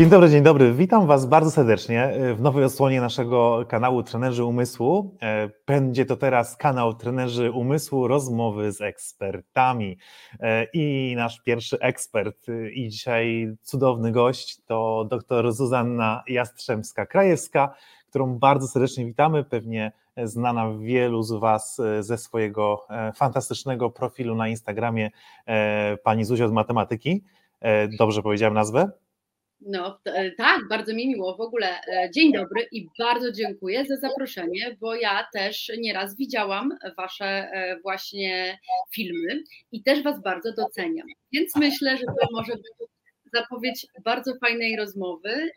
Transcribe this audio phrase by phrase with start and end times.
[0.00, 0.72] Dzień dobry, dzień dobry.
[0.74, 5.16] Witam Was bardzo serdecznie w nowej odsłonie naszego kanału Trenerzy Umysłu.
[5.22, 9.98] E, będzie to teraz kanał Trenerzy Umysłu, rozmowy z ekspertami.
[10.40, 17.68] E, I nasz pierwszy ekspert e, i dzisiaj cudowny gość to dr Zuzanna Jastrzębska-Krajewska,
[18.08, 19.44] którą bardzo serdecznie witamy.
[19.44, 19.92] Pewnie
[20.24, 25.10] znana wielu z Was ze swojego fantastycznego profilu na Instagramie
[26.02, 27.24] pani Zuzia od matematyki.
[27.98, 28.90] Dobrze powiedziałem nazwę?
[29.60, 31.36] No e, tak, bardzo mi miło.
[31.36, 36.78] W ogóle e, dzień dobry i bardzo dziękuję za zaproszenie, bo ja też nieraz widziałam
[36.96, 38.58] Wasze e, właśnie
[38.94, 39.42] filmy
[39.72, 41.06] i też Was bardzo doceniam.
[41.32, 42.88] Więc myślę, że to może być
[43.34, 45.50] zapowiedź bardzo fajnej rozmowy.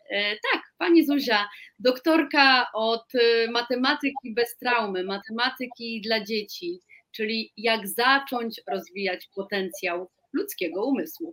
[0.52, 3.04] Tak, Pani Zuzia, doktorka od
[3.50, 6.80] matematyki bez traumy, matematyki dla dzieci,
[7.16, 11.32] czyli jak zacząć rozwijać potencjał ludzkiego umysłu.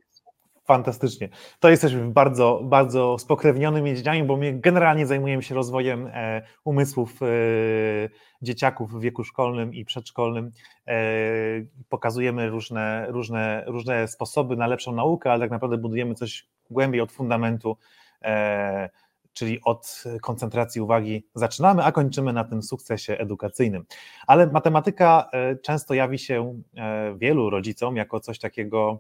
[0.64, 1.30] Fantastycznie.
[1.60, 7.26] To jesteśmy bardzo, bardzo spokrewnionym dziedzinami, bo my generalnie zajmujemy się rozwojem e, umysłów e,
[8.42, 10.52] dzieciaków w wieku szkolnym i przedszkolnym.
[10.88, 10.94] E,
[11.90, 17.12] pokazujemy różne, różne, różne sposoby na lepszą naukę, ale tak naprawdę budujemy coś głębiej od
[17.12, 17.78] fundamentu,
[19.34, 23.86] czyli od koncentracji uwagi zaczynamy, a kończymy na tym sukcesie edukacyjnym.
[24.28, 25.30] Ale matematyka
[25.64, 26.62] często jawi się
[27.18, 29.00] wielu rodzicom jako coś takiego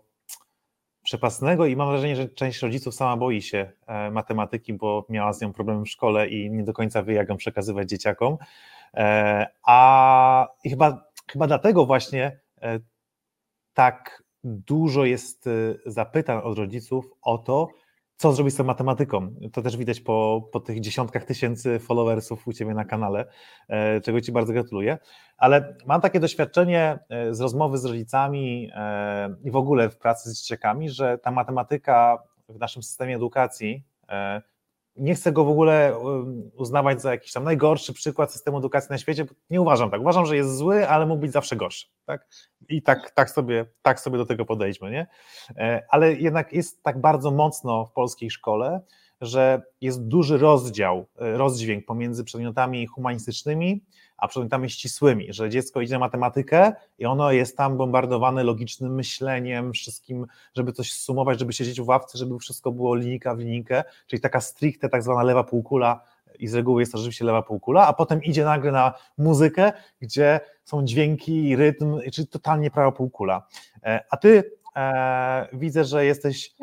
[1.12, 5.42] przepasnego i mam wrażenie, że część rodziców sama boi się e, matematyki, bo miała z
[5.42, 8.38] nią problem w szkole i nie do końca wie, jak ją przekazywać dzieciakom.
[8.94, 12.80] E, a i chyba, chyba dlatego właśnie e,
[13.73, 15.50] tak dużo jest
[15.86, 17.68] zapytań od rodziców o to,
[18.22, 19.36] co zrobić z tą matematyką.
[19.53, 23.25] To też widać po, po tych dziesiątkach tysięcy followersów u Ciebie na kanale,
[23.67, 24.97] e, czego Ci bardzo gratuluję.
[25.38, 30.30] Ale mam takie doświadczenie e, z rozmowy z rodzicami e, i w ogóle w pracy
[30.30, 33.83] z dzieciakami, że ta matematyka w naszym systemie edukacji
[34.96, 36.00] nie chcę go w ogóle
[36.56, 39.25] uznawać za jakiś tam najgorszy przykład systemu edukacji na świecie.
[39.50, 40.02] Nie uważam tak.
[40.02, 41.88] Uważam, że jest zły, ale mógł być zawsze gorszy.
[42.06, 42.28] Tak?
[42.69, 44.91] I tak, tak, sobie, tak sobie do tego podejdźmy.
[44.91, 45.07] Nie?
[45.57, 48.81] E, ale jednak jest tak bardzo mocno w polskiej szkole,
[49.22, 53.84] że jest duży rozdział, e, rozdźwięk pomiędzy przedmiotami humanistycznymi
[54.22, 59.74] a przedmiotami ścisłymi, że dziecko idzie na matematykę i ono jest tam bombardowane logicznym myśleniem,
[59.74, 64.22] wszystkim, żeby coś sumować, żeby siedzieć w ławce, żeby wszystko było linijka w linijkę, czyli
[64.22, 66.02] taka stricte tak zwana lewa półkula
[66.40, 69.72] i z reguły jest to rzeczywiście lewa półkula, a potem idzie nagle na muzykę,
[70.02, 73.48] gdzie są dźwięki, rytm, czyli totalnie prawa półkula.
[73.84, 76.56] E, a ty e, widzę, że jesteś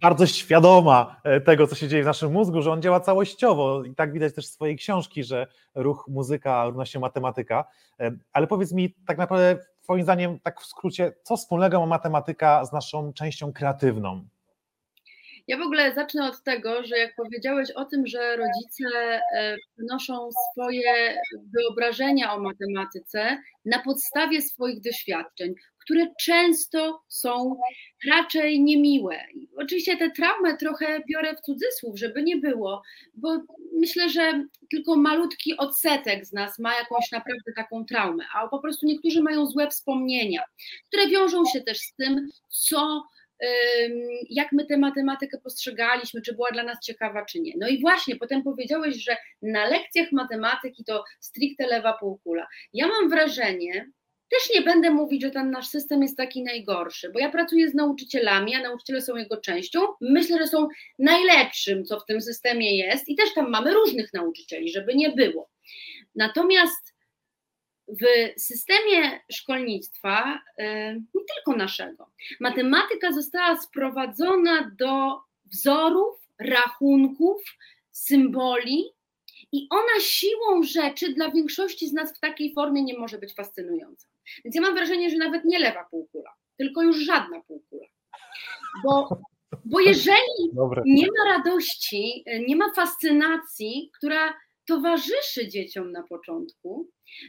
[0.00, 3.94] bardzo świadoma e, tego, co się dzieje w naszym mózgu, że on działa całościowo i
[3.94, 7.64] tak widać też z swojej książki, że ruch muzyka równa się matematyka,
[8.00, 12.64] e, ale powiedz mi tak naprawdę twoim zdaniem, tak w skrócie, co wspólnego ma matematyka
[12.64, 14.24] z naszą częścią kreatywną?
[15.48, 18.84] Ja w ogóle zacznę od tego, że jak powiedziałeś o tym, że rodzice
[19.36, 21.18] e, przenoszą swoje
[21.54, 25.54] wyobrażenia o matematyce na podstawie swoich doświadczeń,
[25.88, 27.56] które często są
[28.10, 29.18] raczej niemiłe.
[29.56, 32.82] Oczywiście tę traumę trochę biorę w cudzysłów, żeby nie było,
[33.14, 33.38] bo
[33.72, 38.86] myślę, że tylko malutki odsetek z nas ma jakąś naprawdę taką traumę, a po prostu
[38.86, 40.42] niektórzy mają złe wspomnienia,
[40.88, 43.02] które wiążą się też z tym, co
[44.30, 47.52] jak my tę matematykę postrzegaliśmy, czy była dla nas ciekawa, czy nie.
[47.58, 52.46] No i właśnie, potem powiedziałeś, że na lekcjach matematyki to stricte lewa półkula.
[52.72, 53.90] Ja mam wrażenie,
[54.30, 57.74] też nie będę mówić, że ten nasz system jest taki najgorszy, bo ja pracuję z
[57.74, 59.80] nauczycielami, a nauczyciele są jego częścią.
[60.00, 60.68] Myślę, że są
[60.98, 65.50] najlepszym, co w tym systemie jest, i też tam mamy różnych nauczycieli, żeby nie było.
[66.14, 66.94] Natomiast
[67.88, 68.04] w
[68.40, 70.64] systemie szkolnictwa, y,
[70.94, 72.10] nie tylko naszego,
[72.40, 77.42] matematyka została sprowadzona do wzorów, rachunków,
[77.90, 78.84] symboli,
[79.52, 84.07] i ona siłą rzeczy dla większości z nas w takiej formie nie może być fascynująca.
[84.44, 87.86] Więc ja mam wrażenie, że nawet nie lewa półkula, tylko już żadna półkula.
[88.84, 89.08] Bo,
[89.64, 90.82] bo jeżeli Dobre.
[90.86, 94.34] nie ma radości, nie ma fascynacji, która
[94.68, 96.88] towarzyszy dzieciom na początku,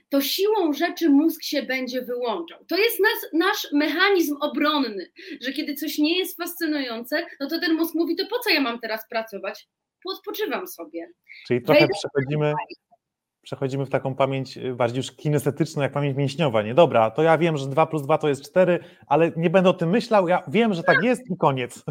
[0.10, 2.66] to siłą rzeczy mózg się będzie wyłączał.
[2.66, 5.12] To jest nas, nasz mechanizm obronny,
[5.42, 8.62] że kiedy coś nie jest fascynujące, no to ten mózg mówi, to po co ja
[8.62, 9.68] mam teraz pracować?
[10.04, 11.12] Podpoczywam sobie.
[11.48, 12.54] Czyli trochę Wejdę przechodzimy,
[13.42, 16.62] przechodzimy w taką pamięć y, bardziej już kinestetyczną, jak pamięć mięśniowa.
[16.62, 19.70] Nie, dobra, to ja wiem, że 2 plus 2 to jest 4, ale nie będę
[19.70, 21.84] o tym myślał, ja wiem, że tak jest i koniec.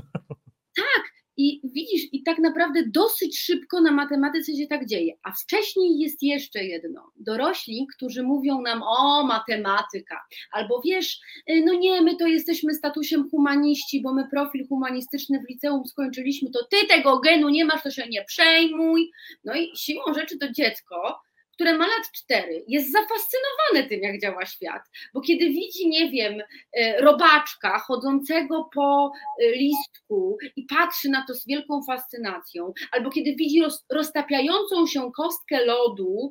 [0.77, 1.03] Tak,
[1.37, 5.15] I widzisz, i tak naprawdę dosyć szybko na matematyce się tak dzieje.
[5.23, 7.13] A wcześniej jest jeszcze jedno.
[7.17, 10.21] Dorośli, którzy mówią nam o matematyka,
[10.53, 15.51] albo wiesz, y, no nie, my to jesteśmy statusem humaniści, bo my profil humanistyczny w
[15.51, 19.11] liceum skończyliśmy, to ty tego genu nie masz, to się nie przejmuj.
[19.45, 21.28] No i siłą rzeczy to dziecko
[21.59, 24.83] które ma lat cztery, jest zafascynowane tym, jak działa świat,
[25.15, 29.13] bo kiedy widzi, nie wiem, e, robaczka chodzącego po
[29.43, 35.65] e, listku i patrzy na to z wielką fascynacją, albo kiedy widzi roztapiającą się kostkę
[35.65, 36.31] lodu,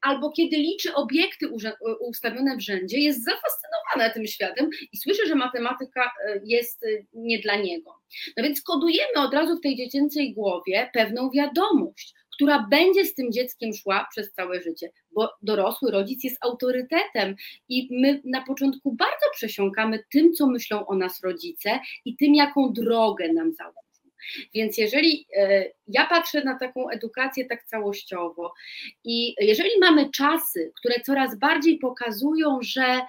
[0.00, 1.48] albo kiedy liczy obiekty
[2.00, 7.56] ustawione w rzędzie, jest zafascynowana tym światem i słyszy, że matematyka e, jest nie dla
[7.56, 7.94] niego.
[8.36, 13.32] No więc kodujemy od razu w tej dziecięcej głowie pewną wiadomość, która będzie z tym
[13.32, 17.34] dzieckiem szła przez całe życie, bo dorosły rodzic jest autorytetem
[17.68, 22.72] i my na początku bardzo przesiąkamy tym, co myślą o nas rodzice i tym, jaką
[22.72, 23.82] drogę nam założą.
[24.54, 28.52] Więc jeżeli e, ja patrzę na taką edukację tak całościowo
[29.04, 33.00] i jeżeli mamy czasy, które coraz bardziej pokazują, że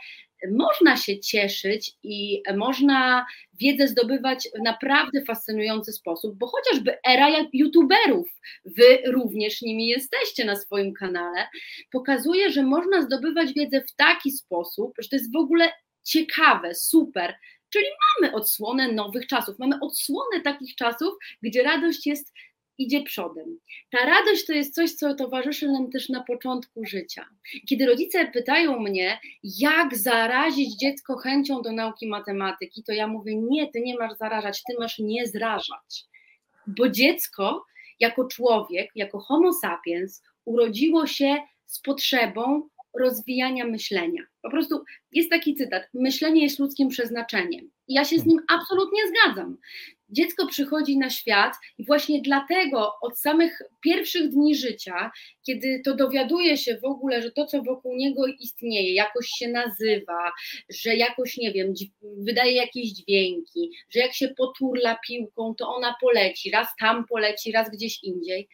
[0.51, 8.28] można się cieszyć i można wiedzę zdobywać w naprawdę fascynujący sposób, bo chociażby era youtuberów,
[8.66, 11.48] wy również nimi jesteście na swoim kanale,
[11.92, 15.72] pokazuje, że można zdobywać wiedzę w taki sposób, że to jest w ogóle
[16.04, 17.36] ciekawe, super.
[17.69, 17.86] Czyli
[18.22, 22.34] mamy odsłonę nowych czasów, mamy odsłonę takich czasów, gdzie radość jest
[22.78, 23.60] idzie przodem.
[23.92, 27.25] Ta radość to jest coś, co towarzyszy nam też na początku życia.
[27.70, 33.72] Kiedy rodzice pytają mnie, jak zarazić dziecko chęcią do nauki matematyki, to ja mówię: Nie,
[33.72, 36.06] ty nie masz zarażać, ty masz nie zrażać.
[36.68, 37.66] Bo dziecko,
[38.00, 44.22] jako człowiek, jako Homo sapiens, urodziło się z potrzebą rozwijania myślenia.
[44.42, 47.72] Po prostu jest taki cytat: myślenie jest ludzkim przeznaczeniem.
[47.88, 49.58] I ja się z nim absolutnie zgadzam.
[50.13, 55.12] Dziecko przychodzi na świat i właśnie dlatego od samych pierwszych dni życia,
[55.45, 60.31] kiedy to dowiaduje się w ogóle, że to, co wokół niego istnieje, jakoś się nazywa,
[60.69, 66.51] że jakoś, nie wiem, wydaje jakieś dźwięki, że jak się poturla piłką, to ona poleci,
[66.51, 68.48] raz tam poleci, raz gdzieś indziej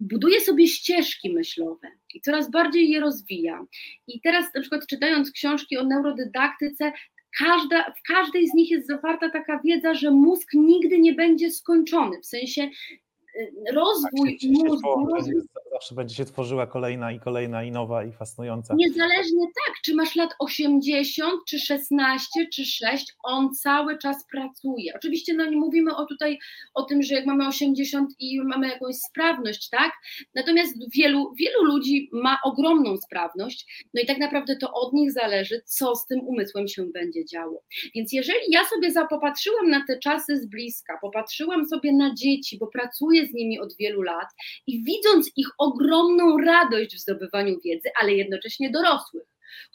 [0.00, 3.64] buduje sobie ścieżki myślowe i coraz bardziej je rozwija.
[4.06, 6.92] I teraz na przykład czytając książki o neurodydaktyce,
[7.38, 12.20] każda, w każdej z nich jest zawarta taka wiedza, że mózg nigdy nie będzie skończony,
[12.20, 15.06] w sensie y, rozwój tak, mózgu.
[15.14, 15.42] Rozwój...
[15.72, 18.74] Zawsze będzie się tworzyła kolejna i kolejna i nowa i fascynująca.
[18.74, 24.92] Niezależnie tak, czy masz lat 80, czy 16, czy 6, on cały czas pracuje.
[24.96, 26.38] Oczywiście no nie mówimy o tutaj
[26.74, 29.92] o tym, że jak mamy 80 i mamy jakąś sprawność, tak?
[30.34, 35.62] Natomiast wielu, wielu ludzi ma ogromną sprawność, no i tak naprawdę to od nich zależy,
[35.64, 37.62] co z tym umysłem się będzie działo.
[37.94, 42.66] Więc jeżeli ja sobie popatrzyłam na te czasy z bliska, popatrzyłam sobie na dzieci, bo
[42.66, 44.28] pracuję z nimi od wielu lat
[44.66, 49.24] i widząc ich ogromną radość w zdobywaniu wiedzy, ale jednocześnie dorosłych,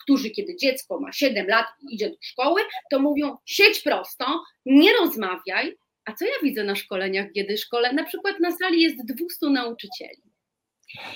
[0.01, 2.61] którzy kiedy dziecko ma 7 lat i idzie do szkoły,
[2.91, 8.03] to mówią siedź prosto, nie rozmawiaj, a co ja widzę na szkoleniach, kiedy szkole, na
[8.03, 10.21] przykład na sali jest 200 nauczycieli.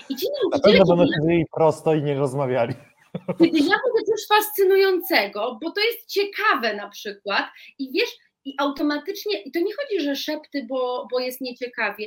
[0.09, 0.79] I ci nauczyciele...
[0.79, 2.73] Na pewno będą prosto i nie rozmawiali.
[3.39, 7.45] Kiedy ja widzę coś fascynującego, bo to jest ciekawe na przykład
[7.79, 8.09] i wiesz,
[8.45, 12.05] i automatycznie, i to nie chodzi, że szepty, bo, bo jest nieciekawie,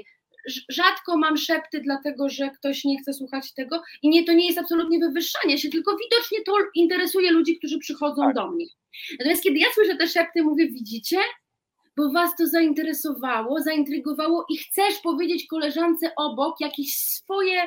[0.69, 4.59] rzadko mam szepty, dlatego że ktoś nie chce słuchać tego i nie, to nie jest
[4.59, 8.35] absolutnie wywyższanie się, tylko widocznie to interesuje ludzi, którzy przychodzą tak.
[8.35, 8.67] do mnie.
[9.19, 11.19] Natomiast kiedy ja słyszę te szepty, mówię, widzicie,
[11.97, 17.63] bo was to zainteresowało, zaintrygowało i chcesz powiedzieć koleżance obok jakieś swoje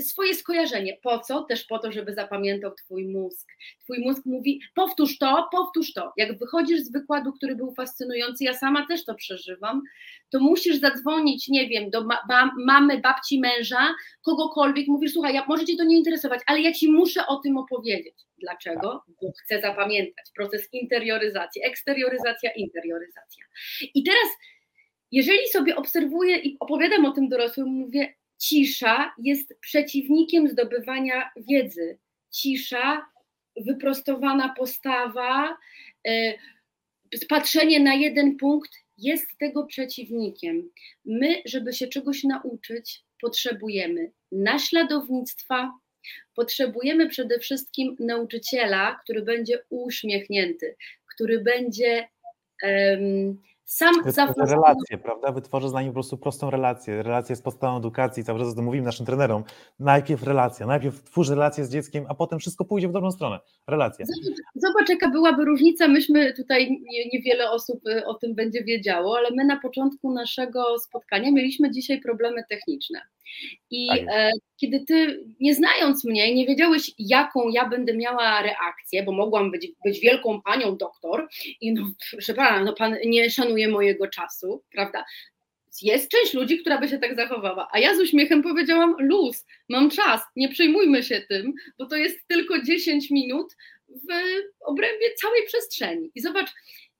[0.00, 0.98] swoje skojarzenie.
[1.02, 1.42] Po co?
[1.42, 3.48] Też po to, żeby zapamiętał Twój mózg.
[3.80, 6.12] Twój mózg mówi, powtórz to, powtórz to.
[6.16, 9.82] Jak wychodzisz z wykładu, który był fascynujący, ja sama też to przeżywam,
[10.30, 12.18] to musisz zadzwonić, nie wiem, do ma
[12.66, 16.92] mamy, babci, męża, kogokolwiek, mówisz, słuchaj, ja, może Cię to nie interesować, ale ja Ci
[16.92, 18.14] muszę o tym opowiedzieć.
[18.38, 19.04] Dlaczego?
[19.22, 20.26] Bo chcę zapamiętać.
[20.36, 23.44] Proces interioryzacji, eksterioryzacja, interioryzacja.
[23.94, 24.28] I teraz,
[25.12, 31.98] jeżeli sobie obserwuję i opowiadam o tym dorosłym, mówię, cisza jest przeciwnikiem zdobywania wiedzy.
[32.30, 33.06] Cisza,
[33.56, 35.56] wyprostowana postawa,
[36.06, 36.34] e,
[37.28, 40.70] patrzenie na jeden punkt jest tego przeciwnikiem.
[41.04, 45.72] My, żeby się czegoś nauczyć, potrzebujemy naśladownictwa,
[46.34, 50.76] potrzebujemy przede wszystkim nauczyciela, który będzie uśmiechnięty,
[51.14, 52.08] który będzie
[52.62, 55.32] um, Sam Wytworzę relację, prawda?
[55.32, 57.02] Wytworzę z nami po prostu prostą relację.
[57.02, 59.44] Relacja jest podstawą edukacji, cały czas o tym mówimy naszym trenerom.
[59.80, 63.40] Najpierw relacja, najpierw twórz relację z dzieckiem, a potem wszystko pójdzie w dobrą stronę.
[63.66, 64.06] Relacja.
[64.54, 65.88] Zobacz, jaka byłaby różnica.
[65.88, 71.30] Myśmy tutaj, niewiele osób y, o tym będzie wiedziało, ale my na początku naszego spotkania
[71.30, 73.00] mieliśmy dzisiaj problemy techniczne.
[73.70, 79.02] I tak e, kiedy ty, nie znając mnie, nie wiedziałeś, jaką ja będę miała reakcję,
[79.02, 81.28] bo mogłam być, być wielką panią doktor
[81.60, 85.04] i no, proszę pana, no pan nie szanuje mojego czasu, prawda?
[85.82, 89.90] Jest część ludzi, która by się tak zachowała, a ja z uśmiechem powiedziałam: luz, mam
[89.90, 93.56] czas, nie przejmujmy się tym, bo to jest tylko 10 minut
[93.88, 94.12] w
[94.60, 96.10] obrębie całej przestrzeni.
[96.14, 96.50] I zobacz,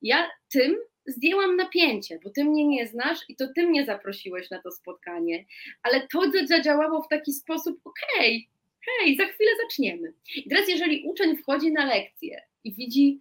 [0.03, 0.77] ja tym
[1.07, 5.45] zdjęłam napięcie, bo ty mnie nie znasz i to ty mnie zaprosiłeś na to spotkanie,
[5.83, 10.13] ale to zadziałało w taki sposób, okej, okay, hej, za chwilę zaczniemy.
[10.37, 13.21] I teraz jeżeli uczeń wchodzi na lekcję i widzi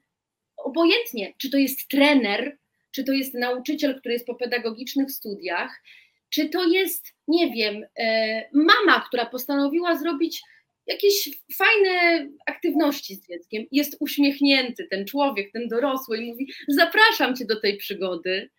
[0.57, 2.57] obojętnie, czy to jest trener,
[2.91, 5.81] czy to jest nauczyciel, który jest po pedagogicznych studiach,
[6.29, 10.41] czy to jest, nie wiem, e, mama, która postanowiła zrobić
[10.87, 17.45] jakieś fajne aktywności z dzieckiem, jest uśmiechnięty ten człowiek, ten dorosły i mówi: Zapraszam cię
[17.45, 18.49] do tej przygody,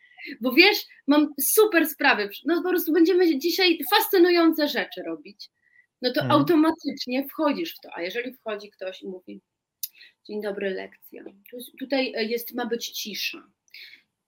[0.40, 5.50] bo wiesz, mam super sprawy, no po prostu będziemy dzisiaj fascynujące rzeczy robić.
[6.02, 6.38] No to hmm.
[6.38, 7.88] automatycznie wchodzisz w to.
[7.94, 9.40] A jeżeli wchodzi ktoś i mówi:
[10.26, 11.24] Dzień dobry, lekcja.
[11.78, 13.42] Tutaj e, jest, ma być cisza.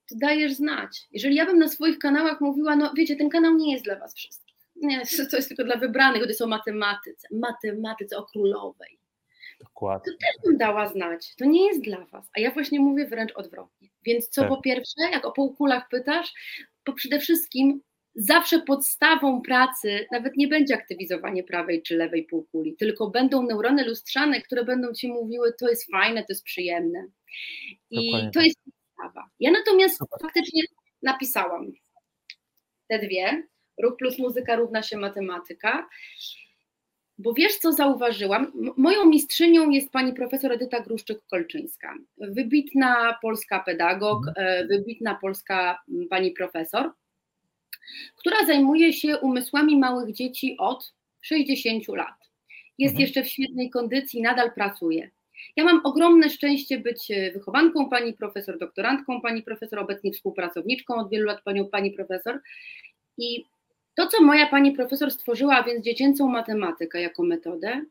[0.09, 1.09] To dajesz znać.
[1.13, 4.15] Jeżeli ja bym na swoich kanałach mówiła, no wiecie, ten kanał nie jest dla was
[4.15, 4.45] wszystkich
[4.77, 8.99] nie, to jest tylko dla wybranych, to jest o matematyce, matematyce o królowej.
[9.61, 10.13] Dokładnie.
[10.13, 11.37] To też bym dała znać.
[11.37, 12.31] To nie jest dla was.
[12.37, 13.89] A ja właśnie mówię wręcz odwrotnie.
[14.03, 14.51] Więc co tak.
[14.51, 16.33] po pierwsze, jak o półkulach pytasz,
[16.85, 17.81] to przede wszystkim
[18.15, 24.41] zawsze podstawą pracy nawet nie będzie aktywizowanie prawej czy lewej półkuli, tylko będą neurony lustrzane,
[24.41, 27.07] które będą ci mówiły, to jest fajne, to jest przyjemne.
[27.91, 28.31] I Dokładnie.
[28.31, 28.47] to tak.
[28.47, 28.59] jest
[28.97, 29.29] podstawa.
[29.41, 30.19] Ja natomiast Super.
[30.23, 30.63] faktycznie
[31.03, 31.73] napisałam
[32.89, 33.43] te dwie,
[33.83, 35.89] Ruch plus muzyka równa się matematyka.
[37.19, 38.53] Bo wiesz, co zauważyłam?
[38.77, 41.95] Moją mistrzynią jest pani profesor Edyta Gruszczyk-Kolczyńska.
[42.19, 44.47] Wybitna polska pedagog, mhm.
[44.47, 45.79] e, wybitna polska
[46.11, 46.93] pani profesor,
[48.17, 52.31] która zajmuje się umysłami małych dzieci od 60 lat.
[52.79, 53.01] Jest mhm.
[53.01, 55.11] jeszcze w świetnej kondycji, nadal pracuje.
[55.57, 61.27] Ja mam ogromne szczęście być wychowanką pani profesor, doktorantką pani profesor, obecnie współpracowniczką od wielu
[61.27, 62.41] lat panią pani profesor.
[63.19, 63.45] I
[63.95, 67.85] to, co moja pani profesor stworzyła, a więc dziecięcą matematykę jako metodę,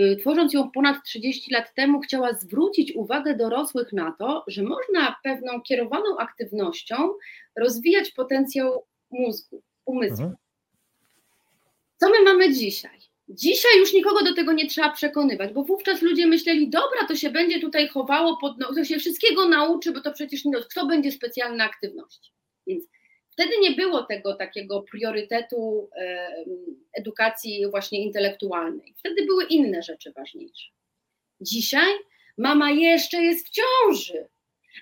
[0.00, 5.16] y, tworząc ją ponad 30 lat temu, chciała zwrócić uwagę dorosłych na to, że można
[5.24, 6.96] pewną kierowaną aktywnością
[7.56, 10.24] rozwijać potencjał mózgu, umysłu.
[10.24, 10.36] Mhm.
[11.96, 12.99] Co my mamy dzisiaj?
[13.30, 17.30] Dzisiaj już nikogo do tego nie trzeba przekonywać, bo wówczas ludzie myśleli, dobra, to się
[17.30, 21.12] będzie tutaj chowało, pod, no, to się wszystkiego nauczy, bo to przecież nie, kto będzie
[21.12, 22.32] specjalna aktywność.
[22.66, 22.84] Więc
[23.40, 25.90] Wtedy nie było tego takiego priorytetu
[26.92, 28.94] edukacji właśnie intelektualnej.
[28.98, 30.70] Wtedy były inne rzeczy ważniejsze.
[31.40, 31.92] Dzisiaj
[32.38, 34.28] mama jeszcze jest w ciąży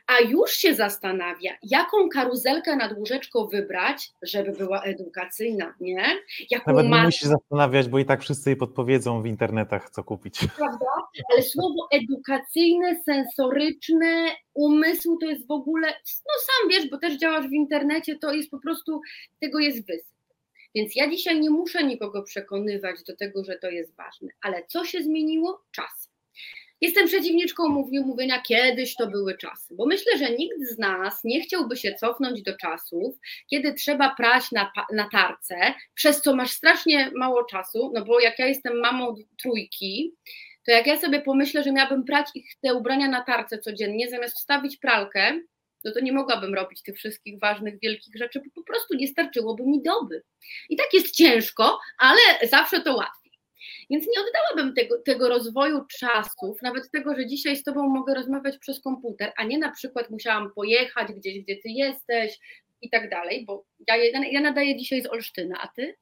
[0.06, 6.04] a już się zastanawia, jaką karuzelkę nad łóżeczką wybrać, żeby była edukacyjna, nie?
[6.50, 10.38] Jaką Nawet nie musi zastanawiać, bo i tak wszyscy jej podpowiedzą w internetach, co kupić.
[10.56, 10.86] Prawda?
[11.32, 15.88] Ale słowo edukacyjne, sensoryczne, umysł to jest w ogóle,
[16.26, 19.00] no sam wiesz, bo też działasz w internecie, to jest po prostu,
[19.40, 20.18] tego jest wysyp.
[20.74, 24.28] Więc ja dzisiaj nie muszę nikogo przekonywać do tego, że to jest ważne.
[24.42, 25.64] Ale co się zmieniło?
[25.70, 26.07] Czas.
[26.80, 31.76] Jestem przeciwniczką mówienia, kiedyś to były czasy, bo myślę, że nikt z nas nie chciałby
[31.76, 33.16] się cofnąć do czasów,
[33.50, 35.56] kiedy trzeba prać na, na tarce,
[35.94, 40.14] przez co masz strasznie mało czasu, no bo jak ja jestem mamą trójki,
[40.66, 44.36] to jak ja sobie pomyślę, że miałabym prać ich te ubrania na tarce codziennie, zamiast
[44.36, 45.40] wstawić pralkę,
[45.84, 49.62] no to nie mogłabym robić tych wszystkich ważnych, wielkich rzeczy, bo po prostu nie starczyłoby
[49.66, 50.22] mi doby.
[50.68, 53.17] I tak jest ciężko, ale zawsze to łatwiej.
[53.90, 58.58] Więc nie oddałabym tego, tego rozwoju czasów, nawet tego, że dzisiaj z Tobą mogę rozmawiać
[58.58, 62.38] przez komputer, a nie na przykład musiałam pojechać gdzieś, gdzie Ty jesteś
[62.82, 63.96] i tak dalej, bo ja,
[64.30, 65.94] ja nadaję dzisiaj z Olsztyna, a Ty?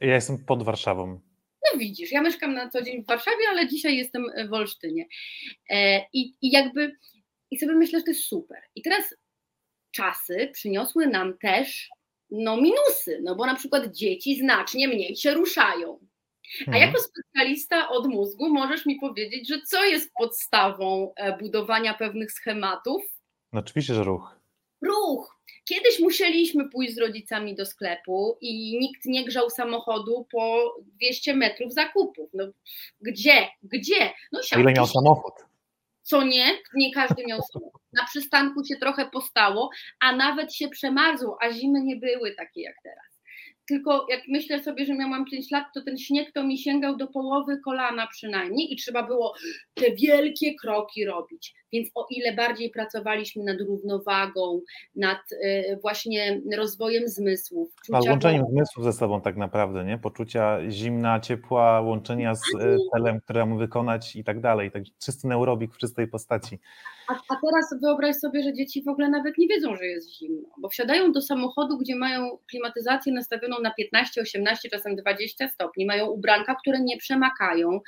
[0.00, 1.20] Ja jestem pod Warszawą.
[1.64, 5.06] No widzisz, ja mieszkam na co dzień w Warszawie, ale dzisiaj jestem w Olsztynie.
[5.70, 6.96] E, i, I jakby,
[7.50, 8.58] i sobie myślę, że to jest super.
[8.74, 9.14] I teraz
[9.90, 11.90] czasy przyniosły nam też
[12.30, 15.98] no minusy, no bo na przykład dzieci znacznie mniej się ruszają.
[16.66, 16.86] A mhm.
[16.86, 23.02] jako specjalista od mózgu możesz mi powiedzieć, że co jest podstawą e, budowania pewnych schematów?
[23.52, 24.40] No oczywiście, że ruch.
[24.82, 25.40] Ruch.
[25.64, 31.72] Kiedyś musieliśmy pójść z rodzicami do sklepu i nikt nie grzał samochodu po 200 metrów
[31.72, 32.30] zakupów.
[32.34, 32.44] No,
[33.00, 33.48] gdzie?
[33.62, 34.12] Gdzie?
[34.32, 35.34] No, A ile miał samochód?
[36.02, 36.58] Co nie?
[36.74, 37.82] Nie każdy miał samochód.
[37.92, 42.76] na przystanku się trochę postało, a nawet się przemarzło, a zimy nie były takie jak
[42.82, 43.09] teraz
[43.70, 47.06] tylko jak myślę sobie, że miałam 5 lat, to ten śnieg to mi sięgał do
[47.06, 49.34] połowy kolana przynajmniej i trzeba było
[49.74, 51.54] te wielkie kroki robić.
[51.72, 54.60] Więc o ile bardziej pracowaliśmy nad równowagą,
[54.96, 57.72] nad y, właśnie rozwojem zmysłów.
[57.92, 59.98] A łączeniem zmysłów ze sobą tak naprawdę, nie?
[59.98, 64.70] Poczucia zimna, ciepła, łączenia z y, celem, które mamy wykonać i tak dalej.
[64.70, 66.58] Tak czysty neurobik w czystej postaci.
[67.08, 70.48] A, a, teraz wyobraź sobie, że dzieci w ogóle nawet nie wiedzą, że jest zimno,
[70.58, 76.06] bo wsiadają do samochodu, gdzie mają klimatyzację nastawioną na 15, 18, czasem 20 stopni, mają
[76.06, 77.80] ubranka, które nie przemakają,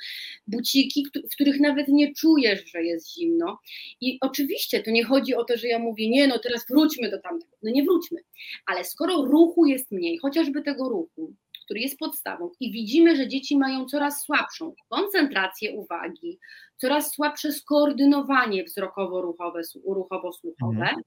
[0.47, 3.59] buciki, w których nawet nie czujesz, że jest zimno.
[4.01, 7.21] I oczywiście to nie chodzi o to, że ja mówię, nie, no teraz wróćmy do
[7.21, 7.53] tamtego.
[7.63, 8.19] No nie wróćmy,
[8.65, 11.33] ale skoro ruchu jest mniej, chociażby tego ruchu,
[11.65, 16.39] który jest podstawą, i widzimy, że dzieci mają coraz słabszą koncentrację uwagi,
[16.77, 21.01] coraz słabsze skoordynowanie wzrokowo-ruchowe, ruchowo-słuchowe, mhm.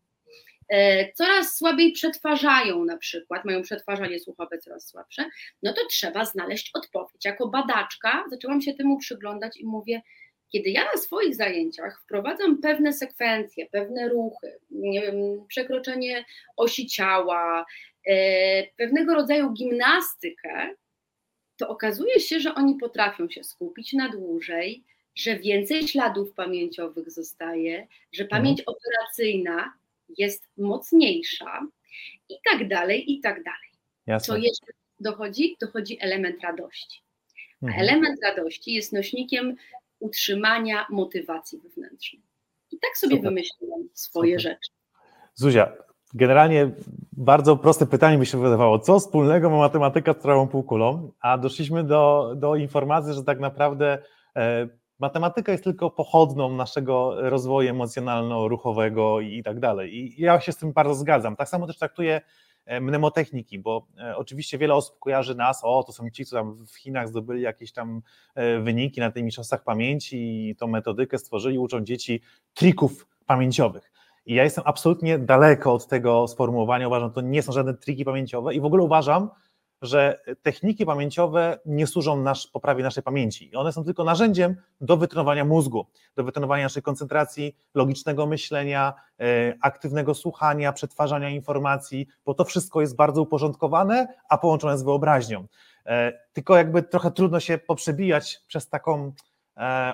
[0.68, 5.24] E, coraz słabiej przetwarzają na przykład, mają przetwarzanie słuchowe coraz słabsze,
[5.62, 7.24] no to trzeba znaleźć odpowiedź.
[7.24, 10.02] Jako badaczka zaczęłam się temu przyglądać i mówię,
[10.52, 15.14] kiedy ja na swoich zajęciach wprowadzam pewne sekwencje, pewne ruchy, wiem,
[15.48, 16.24] przekroczenie
[16.56, 17.66] osi ciała,
[18.76, 20.74] pewnego rodzaju gimnastykę,
[21.56, 24.84] to okazuje się, że oni potrafią się skupić na dłużej,
[25.14, 28.42] że więcej śladów pamięciowych zostaje, że mhm.
[28.42, 29.72] pamięć operacyjna
[30.18, 31.66] jest mocniejsza
[32.28, 33.70] i tak dalej, i tak dalej.
[34.06, 34.34] Jasne.
[34.34, 34.66] Co jeszcze
[35.00, 35.56] dochodzi?
[35.60, 37.02] Dochodzi element radości.
[37.62, 37.88] A mhm.
[37.88, 39.56] element radości jest nośnikiem
[39.98, 42.22] utrzymania motywacji wewnętrznej.
[42.72, 43.30] I tak sobie Super.
[43.30, 44.52] wymyśliłam swoje Super.
[44.52, 44.70] rzeczy.
[45.34, 45.76] Zuzia,
[46.16, 46.70] generalnie
[47.12, 51.84] bardzo proste pytanie mi się wydawało, co wspólnego ma matematyka z trawą półkulą, a doszliśmy
[51.84, 53.98] do, do informacji, że tak naprawdę
[54.36, 54.68] e,
[54.98, 59.96] matematyka jest tylko pochodną naszego rozwoju emocjonalno-ruchowego i tak dalej.
[59.96, 61.36] I ja się z tym bardzo zgadzam.
[61.36, 62.20] Tak samo też traktuję
[62.66, 66.66] E, mnemotechniki, bo e, oczywiście wiele osób kojarzy nas, o to są ci, co tam
[66.66, 68.02] w Chinach zdobyli jakieś tam
[68.34, 72.20] e, wyniki na tych mistrzostwach pamięci i tą metodykę stworzyli, uczą dzieci
[72.54, 73.92] trików pamięciowych.
[74.26, 78.04] I ja jestem absolutnie daleko od tego sformułowania, uważam, że to nie są żadne triki
[78.04, 79.30] pamięciowe i w ogóle uważam,
[79.82, 83.56] że techniki pamięciowe nie służą nasz, poprawie naszej pamięci.
[83.56, 90.14] One są tylko narzędziem do wytrenowania mózgu, do wytrenowania naszej koncentracji, logicznego myślenia, e, aktywnego
[90.14, 95.46] słuchania, przetwarzania informacji, bo to wszystko jest bardzo uporządkowane, a połączone z wyobraźnią.
[95.86, 99.12] E, tylko jakby trochę trudno się poprzebijać przez taką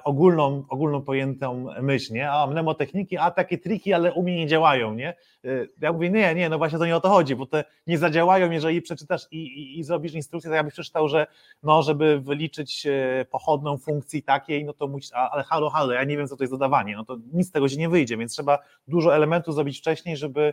[0.05, 2.31] ogólną, ogólną pojętą myśl, nie?
[2.31, 5.09] A mnemotechniki, a takie triki, ale u mnie nie działają, nie?
[5.45, 5.49] E,
[5.81, 8.51] ja mówię, nie, nie, no właśnie to nie o to chodzi, bo te nie zadziałają,
[8.51, 11.27] jeżeli przeczytasz i, i, i zrobisz instrukcję, to ja byś przeczytał, że
[11.63, 16.17] no, żeby wyliczyć e, pochodną funkcji takiej, no to musisz, ale halo, halo, ja nie
[16.17, 18.59] wiem, co to jest dodawanie, no to nic z tego się nie wyjdzie, więc trzeba
[18.89, 20.53] dużo elementów zrobić wcześniej, żeby,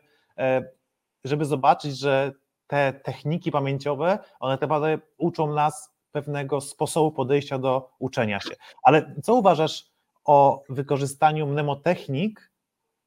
[1.23, 2.31] żeby zobaczyć, że
[2.67, 8.55] te techniki pamięciowe, one te uczą nas pewnego sposobu podejścia do uczenia się.
[8.83, 9.85] Ale co uważasz
[10.25, 12.51] o wykorzystaniu mnemotechnik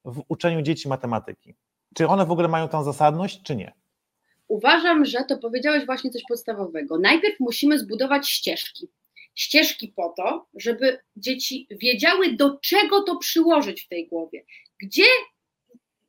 [0.05, 1.55] w uczeniu dzieci matematyki?
[1.95, 3.73] Czy one w ogóle mają tą zasadność, czy nie?
[4.49, 6.99] Uważam, że to powiedziałeś właśnie coś podstawowego.
[6.99, 8.89] Najpierw musimy zbudować ścieżki.
[9.35, 14.45] Ścieżki po to, żeby dzieci wiedziały, do czego to przyłożyć w tej głowie.
[14.79, 15.07] Gdzie,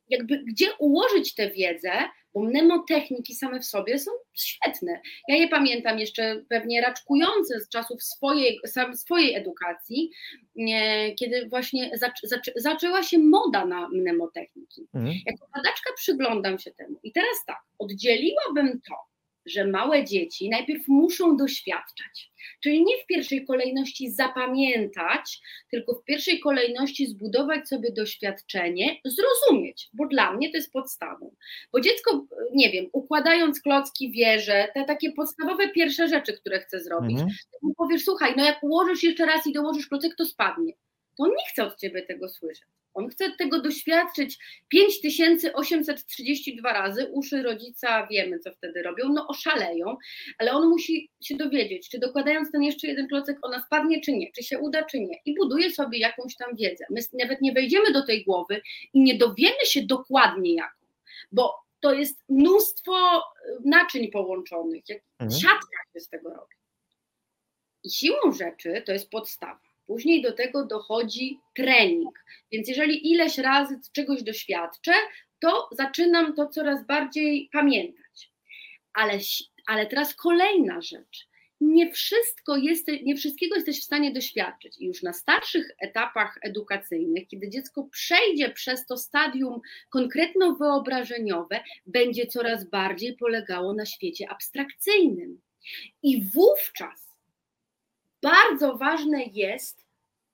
[0.08, 1.92] jakby, gdzie ułożyć tę wiedzę,
[2.34, 5.00] bo mnemotechniki same w sobie są świetne.
[5.28, 8.60] Ja je pamiętam jeszcze pewnie raczkujące z czasów swojej,
[8.94, 10.10] swojej edukacji,
[11.18, 14.86] kiedy właśnie zaczę, zaczęła się moda na mnemotechniki.
[14.94, 15.14] Mhm.
[15.26, 16.96] Jako badaczka przyglądam się temu.
[17.02, 18.94] I teraz tak, oddzieliłabym to
[19.46, 22.30] że małe dzieci najpierw muszą doświadczać,
[22.62, 30.06] czyli nie w pierwszej kolejności zapamiętać, tylko w pierwszej kolejności zbudować sobie doświadczenie, zrozumieć, bo
[30.06, 31.34] dla mnie to jest podstawą.
[31.72, 37.18] Bo dziecko, nie wiem, układając klocki wieże, te takie podstawowe pierwsze rzeczy, które chce zrobić,
[37.18, 37.30] mhm.
[37.52, 40.72] to powiesz, słuchaj, no jak ułożysz jeszcze raz i dołożysz klocek, to spadnie.
[41.16, 42.64] To on nie chce od ciebie tego słyszeć.
[42.94, 47.10] On chce tego doświadczyć 5832 razy.
[47.12, 49.96] Uszy rodzica wiemy, co wtedy robią, no oszaleją,
[50.38, 54.32] ale on musi się dowiedzieć, czy dokładając ten jeszcze jeden klocek, ona spadnie, czy nie,
[54.32, 55.18] czy się uda, czy nie.
[55.24, 56.84] I buduje sobie jakąś tam wiedzę.
[56.90, 58.60] My nawet nie wejdziemy do tej głowy
[58.92, 60.86] i nie dowiemy się dokładnie jaką,
[61.32, 63.22] bo to jest mnóstwo
[63.64, 65.40] naczyń połączonych, jak mhm.
[65.40, 66.54] siatka się z tego robi.
[67.84, 69.63] I siłą rzeczy to jest podstawa.
[69.86, 72.24] Później do tego dochodzi trening.
[72.52, 74.92] Więc jeżeli ileś razy czegoś doświadczę,
[75.40, 78.30] to zaczynam to coraz bardziej pamiętać.
[78.94, 79.18] Ale,
[79.66, 81.28] ale teraz kolejna rzecz.
[81.60, 84.78] nie wszystko jest, nie wszystkiego jesteś w stanie doświadczyć.
[84.78, 92.26] I już na starszych etapach edukacyjnych, kiedy dziecko przejdzie przez to stadium konkretno wyobrażeniowe, będzie
[92.26, 95.40] coraz bardziej polegało na świecie abstrakcyjnym.
[96.02, 97.13] I wówczas
[98.24, 99.84] bardzo ważne jest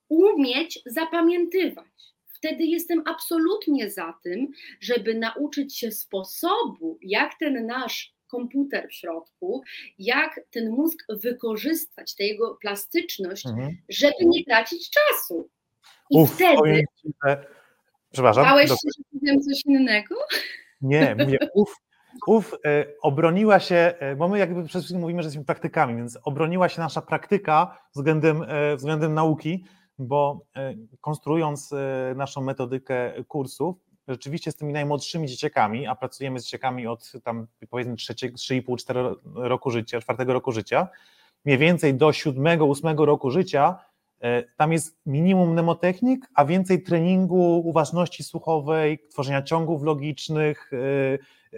[0.09, 1.87] umieć zapamiętywać.
[2.27, 4.49] Wtedy jestem absolutnie za tym,
[4.81, 9.63] żeby nauczyć się sposobu, jak ten nasz komputer w środku,
[9.99, 13.77] jak ten mózg wykorzystać, tę jego plastyczność, mhm.
[13.89, 15.49] żeby nie tracić czasu.
[16.11, 16.85] I Uf, wtedy.
[18.13, 18.45] Przepraszam.
[18.45, 20.15] Bałeś się, że powiem coś innego?
[20.81, 21.75] Nie, mówię, uf,
[22.27, 26.19] uf e, obroniła się, e, bo my jakby przede wszystkim mówimy, że jesteśmy praktykami, więc
[26.25, 29.65] obroniła się nasza praktyka względem, e, względem nauki,
[29.99, 30.47] bo
[31.01, 31.75] konstruując
[32.17, 33.77] naszą metodykę kursów,
[34.09, 40.01] rzeczywiście z tymi najmłodszymi dzieciakami, a pracujemy z dzieciakami od tam powiedzmy 3,5-4 roku życia,
[40.01, 40.89] 4 roku życia,
[41.45, 43.79] mniej więcej do 7-8 roku życia,
[44.57, 50.71] tam jest minimum mnemotechnik, a więcej treningu uważności słuchowej, tworzenia ciągów logicznych,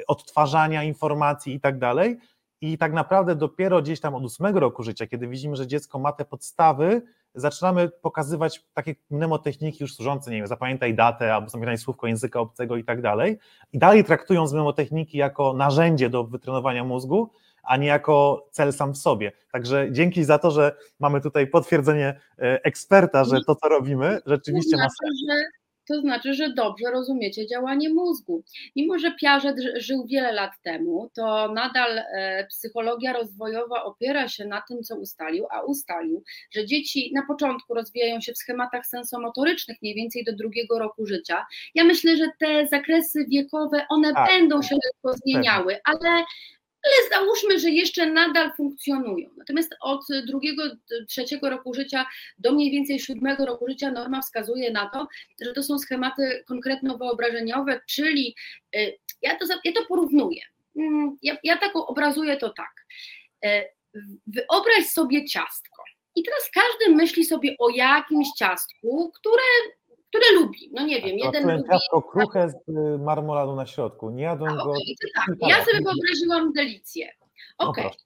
[0.06, 2.18] odtwarzania informacji i tak dalej.
[2.60, 6.12] I tak naprawdę dopiero gdzieś tam od 8 roku życia, kiedy widzimy, że dziecko ma
[6.12, 7.02] te podstawy,
[7.34, 12.76] zaczynamy pokazywać takie mnemotechniki już służące, nie wiem, zapamiętaj datę albo zapamiętaj słówko języka obcego
[12.76, 13.38] i tak dalej.
[13.72, 17.30] I dalej traktując mnemotechniki jako narzędzie do wytrenowania mózgu,
[17.62, 19.32] a nie jako cel sam w sobie.
[19.52, 24.76] Także dzięki za to, że mamy tutaj potwierdzenie e, eksperta, że to, co robimy, rzeczywiście
[24.76, 25.42] ma sens
[25.88, 28.44] to znaczy, że dobrze rozumiecie działanie mózgu.
[28.76, 34.62] Mimo, że Piaget żył wiele lat temu, to nadal e, psychologia rozwojowa opiera się na
[34.68, 39.94] tym, co ustalił, a ustalił, że dzieci na początku rozwijają się w schematach sensomotorycznych mniej
[39.94, 41.46] więcej do drugiego roku życia.
[41.74, 44.28] Ja myślę, że te zakresy wiekowe, one tak.
[44.28, 46.24] będą się lekko zmieniały, ale
[46.84, 49.30] ale załóżmy, że jeszcze nadal funkcjonują.
[49.36, 50.62] Natomiast od drugiego,
[51.08, 52.06] trzeciego roku życia
[52.38, 55.08] do mniej więcej siódmego roku życia norma wskazuje na to,
[55.40, 58.34] że to są schematy konkretno wyobrażeniowe, czyli
[58.76, 60.42] y, ja to, ja to porównuję.
[60.76, 62.86] Mm, ja, ja tak obrazuję to tak.
[63.44, 63.64] Y,
[64.26, 65.82] wyobraź sobie ciastko.
[66.14, 69.42] I teraz każdy myśli sobie o jakimś ciastku, które
[70.12, 70.70] które lubi.
[70.72, 71.68] No nie wiem, jeden lubi...
[71.70, 74.10] ciastko kruche z y, marmoladą na środku.
[74.10, 74.70] Nie jadłem go...
[74.70, 75.50] Okay, tak.
[75.50, 77.12] Ja sobie wyobraziłam delicję.
[77.58, 77.86] Okej.
[77.86, 77.98] Okay.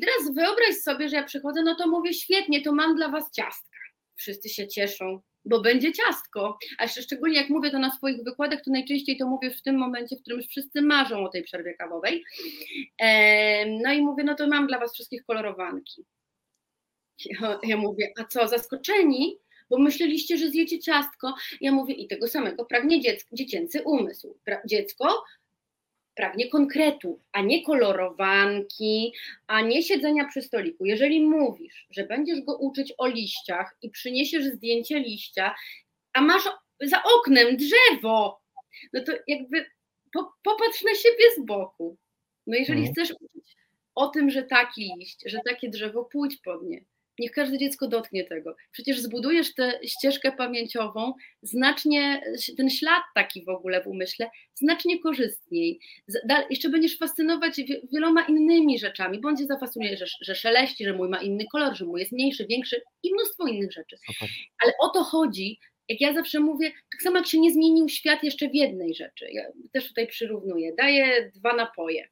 [0.00, 3.78] Teraz wyobraź sobie, że ja przychodzę, no to mówię świetnie, to mam dla was ciastka.
[4.16, 6.58] Wszyscy się cieszą, bo będzie ciastko.
[6.78, 9.78] A jeszcze szczególnie jak mówię to na swoich wykładach, to najczęściej to mówię w tym
[9.78, 12.24] momencie, w którym już wszyscy marzą o tej przerwie kawowej.
[13.82, 16.04] No i mówię, no to mam dla was wszystkich kolorowanki.
[17.24, 19.38] Ja, ja mówię, a co, zaskoczeni?
[19.70, 21.34] Bo myśleliście, że zjecie ciastko.
[21.60, 24.38] Ja mówię, i tego samego pragnie dziecko, dziecięcy umysł.
[24.44, 25.24] Pra, dziecko
[26.16, 29.12] pragnie konkretu, a nie kolorowanki,
[29.46, 30.84] a nie siedzenia przy stoliku.
[30.84, 35.54] Jeżeli mówisz, że będziesz go uczyć o liściach i przyniesiesz zdjęcie liścia,
[36.12, 36.44] a masz
[36.80, 38.40] za oknem drzewo,
[38.92, 39.66] no to jakby
[40.12, 41.96] po, popatrz na siebie z boku.
[42.46, 42.94] No jeżeli mhm.
[42.94, 43.56] chcesz uczyć
[43.94, 46.84] o tym, że taki liść, że takie drzewo, pójdź pod nie.
[47.18, 48.56] Niech każde dziecko dotknie tego.
[48.72, 52.22] Przecież zbudujesz tę ścieżkę pamięciową znacznie,
[52.56, 55.80] ten ślad taki w ogóle w umyśle, znacznie korzystniej.
[56.50, 57.60] Jeszcze będziesz fascynować
[57.92, 62.00] wieloma innymi rzeczami, bądź zafascynuje, że, że szeleści, że mój ma inny kolor, że mój
[62.00, 63.96] jest mniejszy, większy i mnóstwo innych rzeczy.
[64.62, 68.24] Ale o to chodzi, jak ja zawsze mówię, tak samo jak się nie zmienił świat
[68.24, 69.26] jeszcze w jednej rzeczy.
[69.32, 70.74] Ja też tutaj przyrównuję.
[70.78, 72.08] Daję dwa napoje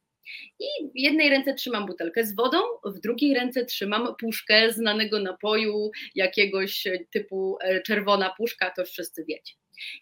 [0.59, 5.91] i w jednej ręce trzymam butelkę z wodą, w drugiej ręce trzymam puszkę znanego napoju,
[6.15, 9.53] jakiegoś typu e, czerwona puszka, to już wszyscy wiecie.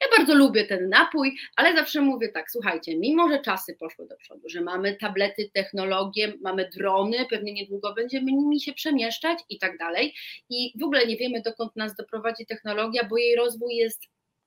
[0.02, 4.18] Ja bardzo lubię ten napój, ale zawsze mówię tak, słuchajcie, mimo że czasy poszły do
[4.18, 9.78] przodu, że mamy tablety, technologie, mamy drony, pewnie niedługo będziemy nimi się przemieszczać i tak
[9.78, 10.14] dalej.
[10.50, 14.04] I w ogóle nie wiemy, dokąd nas doprowadzi technologia, bo jej rozwój jest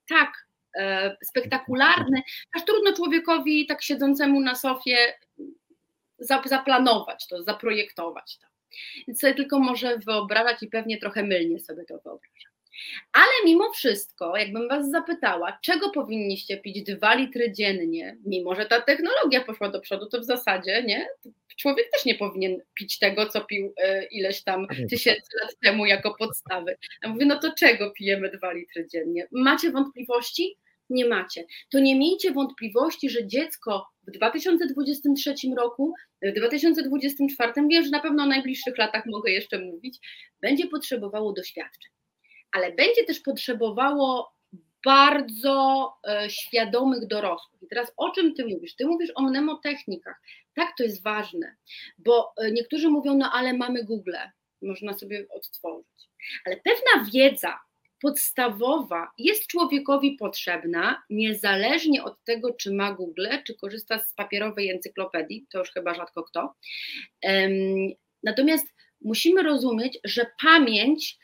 [0.09, 2.21] tak e, spektakularny,
[2.55, 4.97] aż trudno człowiekowi tak siedzącemu na sofie
[6.45, 8.47] zaplanować to, zaprojektować to.
[9.07, 12.51] Więc sobie tylko może wyobrażać i pewnie trochę mylnie sobie to wyobrażam.
[13.13, 18.81] Ale mimo wszystko, jakbym Was zapytała, czego powinniście pić dwa litry dziennie, mimo że ta
[18.81, 21.07] technologia poszła do przodu, to w zasadzie nie,
[21.57, 26.15] człowiek też nie powinien pić tego, co pił e, ileś tam tysięcy lat temu jako
[26.15, 26.77] podstawy.
[27.03, 29.27] Ja mówię, no to czego pijemy dwa litry dziennie?
[29.31, 30.57] Macie wątpliwości?
[30.89, 31.45] Nie macie.
[31.69, 38.23] To nie miejcie wątpliwości, że dziecko w 2023 roku, w 2024, wiem, że na pewno
[38.23, 39.99] o najbliższych latach mogę jeszcze mówić,
[40.41, 41.91] będzie potrzebowało doświadczeń,
[42.51, 44.37] ale będzie też potrzebowało
[44.85, 47.61] bardzo e, świadomych dorosłych.
[47.61, 48.75] I teraz o czym ty mówisz?
[48.75, 50.21] Ty mówisz o mnemotechnikach.
[50.55, 51.55] Tak, to jest ważne,
[51.97, 54.15] bo e, niektórzy mówią, no ale mamy Google.
[54.61, 56.09] można sobie odtworzyć.
[56.45, 57.59] Ale pewna wiedza
[58.01, 65.45] podstawowa jest człowiekowi potrzebna, niezależnie od tego, czy ma Google, czy korzysta z papierowej encyklopedii,
[65.51, 66.55] to już chyba rzadko kto.
[68.23, 68.67] Natomiast
[69.01, 71.17] musimy rozumieć, że pamięć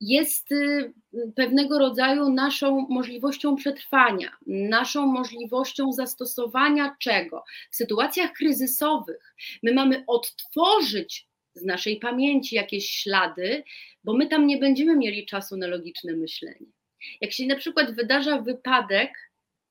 [0.00, 0.92] jest y,
[1.36, 7.44] pewnego rodzaju naszą możliwością przetrwania, naszą możliwością zastosowania czego?
[7.70, 13.64] W sytuacjach kryzysowych my mamy odtworzyć z naszej pamięci jakieś ślady,
[14.04, 16.66] bo my tam nie będziemy mieli czasu na logiczne myślenie.
[17.20, 19.10] Jak się na przykład wydarza wypadek,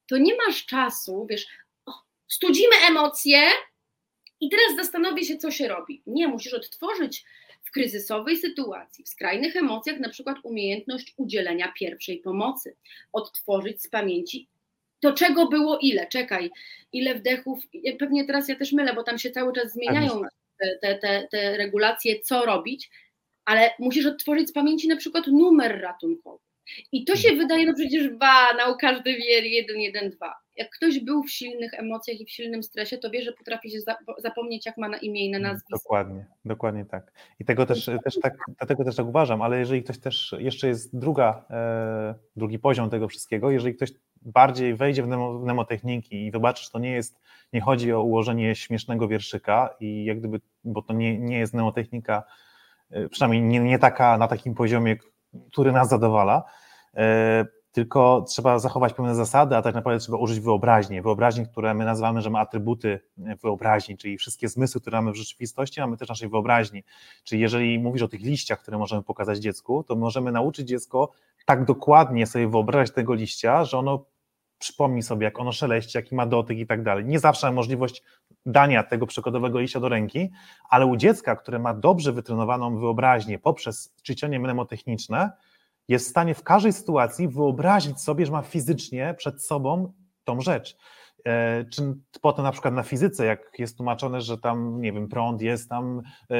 [0.07, 1.47] to nie masz czasu, wiesz,
[1.85, 1.91] o,
[2.27, 3.41] studzimy emocje
[4.39, 6.01] i teraz zastanowię się, co się robi.
[6.07, 7.23] Nie, musisz odtworzyć
[7.63, 12.75] w kryzysowej sytuacji, w skrajnych emocjach, na przykład umiejętność udzielenia pierwszej pomocy,
[13.13, 14.47] odtworzyć z pamięci
[14.99, 16.51] to czego było ile, czekaj,
[16.93, 17.63] ile wdechów,
[17.99, 20.21] pewnie teraz ja też mylę, bo tam się cały czas zmieniają
[20.81, 22.89] te, te, te regulacje, co robić,
[23.45, 26.48] ale musisz odtworzyć z pamięci na przykład numer ratunkowy.
[26.91, 30.35] I to się wydaje, no przecież banał, każdy wie, jeden, jeden, dwa.
[30.57, 33.77] Jak ktoś był w silnych emocjach i w silnym stresie, to wie, że potrafi się
[34.17, 35.77] zapomnieć, jak ma na imię i na nazwisko.
[35.77, 37.11] Dokładnie, dokładnie tak.
[37.39, 40.97] I tego też, też tak, dlatego też tak uważam, ale jeżeli ktoś też, jeszcze jest
[40.97, 43.89] druga, e, drugi poziom tego wszystkiego, jeżeli ktoś
[44.21, 47.19] bardziej wejdzie w mnemotechniki i zobaczy, że to nie jest,
[47.53, 52.23] nie chodzi o ułożenie śmiesznego wierszyka i jak gdyby, bo to nie, nie jest mnemotechnika,
[52.89, 54.95] e, przynajmniej nie, nie taka na takim poziomie,
[55.51, 56.43] który nas zadowala,
[56.95, 61.01] e, tylko trzeba zachować pewne zasady, a tak naprawdę trzeba użyć wyobraźni.
[61.01, 62.99] Wyobraźni, które my nazywamy, że ma atrybuty
[63.43, 66.83] wyobraźni, czyli wszystkie zmysły, które mamy w rzeczywistości, mamy też naszej wyobraźni.
[67.23, 71.11] Czyli jeżeli mówisz o tych liściach, które możemy pokazać dziecku, to możemy nauczyć dziecko
[71.45, 74.05] tak dokładnie sobie wyobrażać tego liścia, że ono
[74.59, 77.05] przypomni sobie, jak ono szeleści, jaki ma dotyk i tak dalej.
[77.05, 78.03] Nie zawsze ma możliwość
[78.45, 80.29] dania tego przykładowego liścia do ręki,
[80.69, 85.31] ale u dziecka, które ma dobrze wytrenowaną wyobraźnię poprzez ćwiczenie mnemotechniczne,
[85.87, 89.93] jest w stanie w każdej sytuacji wyobrazić sobie, że ma fizycznie przed sobą
[90.23, 90.77] tą rzecz.
[91.25, 95.41] E, czy potem na przykład na fizyce, jak jest tłumaczone, że tam, nie wiem, prąd
[95.41, 96.35] jest tam e,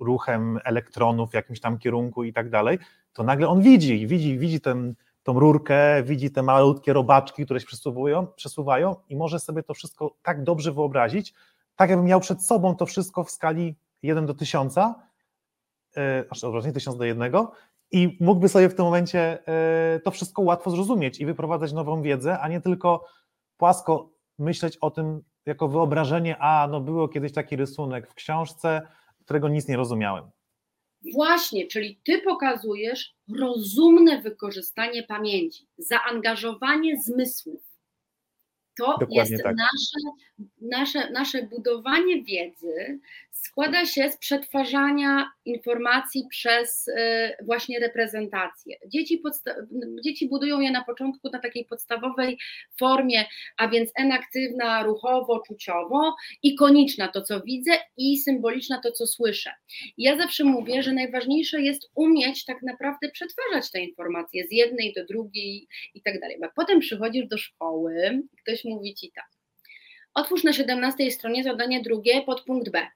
[0.00, 2.78] ruchem elektronów w jakimś tam kierunku i tak dalej,
[3.12, 4.94] to nagle on widzi, widzi, widzi ten,
[5.26, 10.16] tą rurkę, widzi te malutkie robaczki, które się przesuwają, przesuwają i może sobie to wszystko
[10.22, 11.34] tak dobrze wyobrazić,
[11.76, 14.78] tak jakby miał przed sobą to wszystko w skali 1 do 1000,
[16.30, 17.32] aż odwrotnie 1000 do 1
[17.90, 22.38] i mógłby sobie w tym momencie e, to wszystko łatwo zrozumieć i wyprowadzać nową wiedzę,
[22.38, 23.04] a nie tylko
[23.56, 28.82] płasko myśleć o tym jako wyobrażenie, a no było kiedyś taki rysunek w książce,
[29.24, 30.24] którego nic nie rozumiałem.
[31.14, 37.65] Właśnie, czyli ty pokazujesz rozumne wykorzystanie pamięci, zaangażowanie zmysłów.
[38.78, 39.56] To Dokładnie jest tak.
[39.56, 40.16] nasze,
[40.60, 43.00] nasze, nasze budowanie wiedzy
[43.46, 48.76] składa się z przetwarzania informacji przez e, właśnie reprezentację.
[48.86, 49.22] Dzieci,
[50.04, 52.38] dzieci budują je na początku na takiej podstawowej
[52.78, 53.24] formie,
[53.56, 59.50] a więc enaktywna, ruchowo, czuciowo, ikoniczna to, co widzę i symboliczna to, co słyszę.
[59.98, 65.06] ja zawsze mówię, że najważniejsze jest umieć tak naprawdę przetwarzać te informacje z jednej do
[65.06, 66.36] drugiej i tak dalej.
[66.56, 69.28] Potem przychodzisz do szkoły, ktoś mówi ci tak.
[70.14, 72.86] Otwórz na 17 stronie zadanie drugie pod punkt B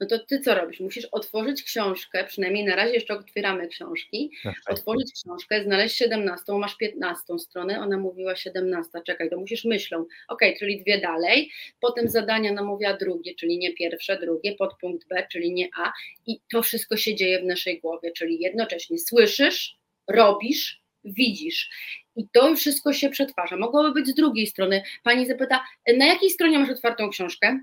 [0.00, 0.80] no to ty co robisz?
[0.80, 4.30] Musisz otworzyć książkę, przynajmniej na razie jeszcze otwieramy książki,
[4.70, 10.40] otworzyć książkę, znaleźć 17, masz 15 stronę, ona mówiła 17, czekaj, to musisz myślą, ok,
[10.58, 15.68] czyli dwie dalej, potem zadania namówiła drugie, czyli nie pierwsze, drugie, podpunkt B, czyli nie
[15.78, 15.92] A
[16.26, 21.70] i to wszystko się dzieje w naszej głowie, czyli jednocześnie słyszysz, robisz, widzisz.
[22.16, 23.56] I to wszystko się przetwarza.
[23.56, 24.82] Mogłoby być z drugiej strony.
[25.02, 25.64] Pani zapyta,
[25.96, 27.60] na jakiej stronie masz otwartą książkę?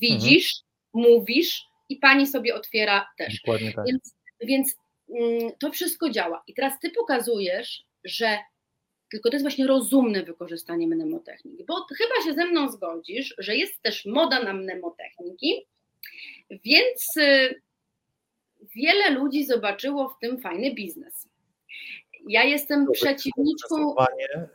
[0.00, 0.66] Widzisz, mhm
[0.96, 3.40] mówisz i pani sobie otwiera też.
[3.40, 3.86] Dokładnie tak.
[3.86, 4.76] Więc, więc
[5.08, 6.42] mm, to wszystko działa.
[6.46, 8.38] I teraz ty pokazujesz, że
[9.10, 13.82] tylko to jest właśnie rozumne wykorzystanie mnemotechniki, bo chyba się ze mną zgodzisz, że jest
[13.82, 15.66] też moda na mnemotechniki,
[16.50, 17.62] więc y,
[18.74, 21.28] wiele ludzi zobaczyło w tym fajny biznes.
[22.26, 23.94] Ja jestem przeciwniczką.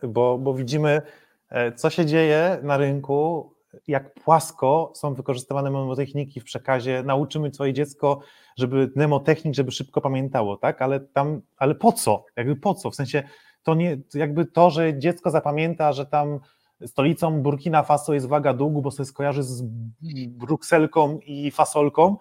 [0.03, 1.01] Bo, bo widzimy,
[1.49, 3.51] e, co się dzieje na rynku
[3.87, 8.19] jak płasko są wykorzystywane mnemotechniki w przekazie, nauczymy swoje dziecko,
[8.57, 10.81] żeby mnemotechnik, żeby szybko pamiętało, tak?
[10.81, 12.25] Ale tam, ale po co?
[12.35, 12.91] Jakby po co?
[12.91, 13.23] W sensie
[13.63, 16.39] to nie, jakby to, że dziecko zapamięta, że tam
[16.85, 19.63] stolicą Burkina Faso jest Wagadugu, bo sobie skojarzy z
[20.27, 22.17] brukselką i fasolką,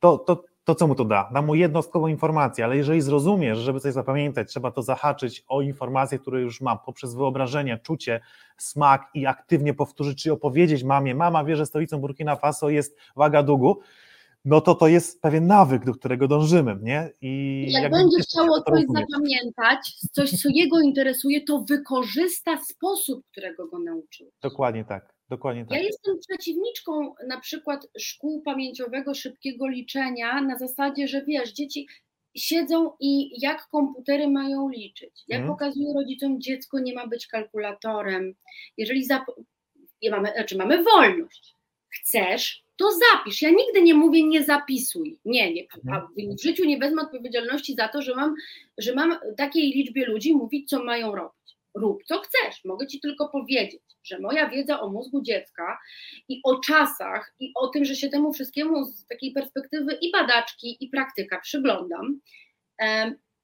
[0.00, 1.30] to, to, to co mu to da?
[1.32, 5.62] Da mu jednostkową informację, ale jeżeli zrozumie, że żeby coś zapamiętać, trzeba to zahaczyć o
[5.62, 8.20] informacje, które już ma poprzez wyobrażenie, czucie,
[8.56, 13.80] smak i aktywnie powtórzyć, czy opowiedzieć mamie, mama wie, że stolicą Burkina Faso jest Wagadugu,
[14.44, 17.10] no to to jest pewien nawyk, do którego dążymy, nie?
[17.20, 23.66] I jak, jak będzie chciało coś zapamiętać, coś, co jego interesuje, to wykorzysta sposób, którego
[23.66, 24.30] go nauczył.
[24.42, 25.15] Dokładnie tak.
[25.28, 25.78] Dokładnie tak.
[25.78, 31.86] Ja jestem przeciwniczką na przykład szkół pamięciowego szybkiego liczenia na zasadzie, że wiesz, dzieci
[32.36, 35.24] siedzą i jak komputery mają liczyć.
[35.28, 35.56] Jak hmm.
[35.56, 38.34] pokazują rodzicom, dziecko nie ma być kalkulatorem.
[38.76, 39.44] Jeżeli zap-
[40.10, 41.54] mamy, znaczy mamy wolność,
[41.88, 43.42] chcesz, to zapisz.
[43.42, 45.18] Ja nigdy nie mówię nie zapisuj.
[45.24, 45.62] Nie, nie.
[45.62, 46.36] Mhm.
[46.38, 48.34] w życiu nie wezmę odpowiedzialności za to, że mam,
[48.78, 51.55] że mam takiej liczbie ludzi mówić, co mają robić.
[51.76, 52.64] Rób co chcesz.
[52.64, 55.78] Mogę ci tylko powiedzieć, że moja wiedza o mózgu dziecka
[56.28, 60.76] i o czasach i o tym, że się temu wszystkiemu z takiej perspektywy i badaczki,
[60.80, 62.20] i praktyka przyglądam,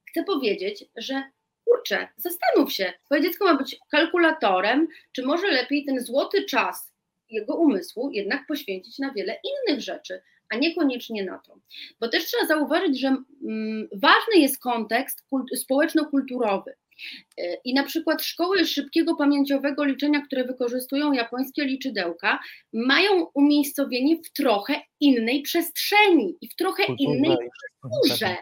[0.08, 1.22] chcę powiedzieć, że
[1.64, 6.92] kurczę, zastanów się, twoje dziecko ma być kalkulatorem, czy może lepiej ten złoty czas
[7.30, 11.58] jego umysłu jednak poświęcić na wiele innych rzeczy, a niekoniecznie na to.
[12.00, 15.24] Bo też trzeba zauważyć, że mm, ważny jest kontekst
[15.56, 16.74] społeczno-kulturowy.
[17.38, 22.38] E, I na przykład szkoły szybkiego pamięciowego liczenia, które wykorzystują japońskie liczydełka,
[22.72, 27.36] mają umiejscowienie w trochę innej przestrzeni i w trochę innej
[27.80, 28.36] kulturze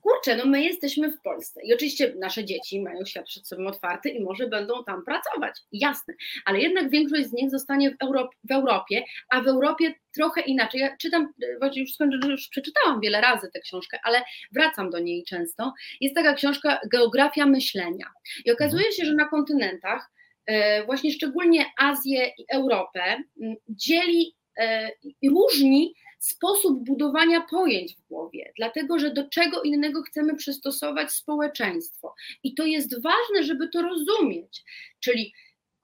[0.00, 4.08] kurczę, no my jesteśmy w Polsce i oczywiście nasze dzieci mają świat przed sobą otwarty
[4.08, 6.14] i może będą tam pracować, jasne,
[6.44, 10.80] ale jednak większość z nich zostanie w, Europ w Europie, a w Europie trochę inaczej.
[10.80, 15.24] Ja czytam, właśnie już skończę, już przeczytałam wiele razy tę książkę, ale wracam do niej
[15.24, 15.72] często.
[16.00, 18.06] Jest taka książka Geografia myślenia
[18.44, 20.10] i okazuje się, że na kontynentach
[20.46, 23.22] e, właśnie szczególnie Azję i Europę
[23.68, 24.90] dzieli e,
[25.22, 32.14] i różni sposób budowania pojęć w głowie, dlatego że do czego innego chcemy przystosować społeczeństwo.
[32.42, 34.64] I to jest ważne, żeby to rozumieć.
[35.00, 35.32] Czyli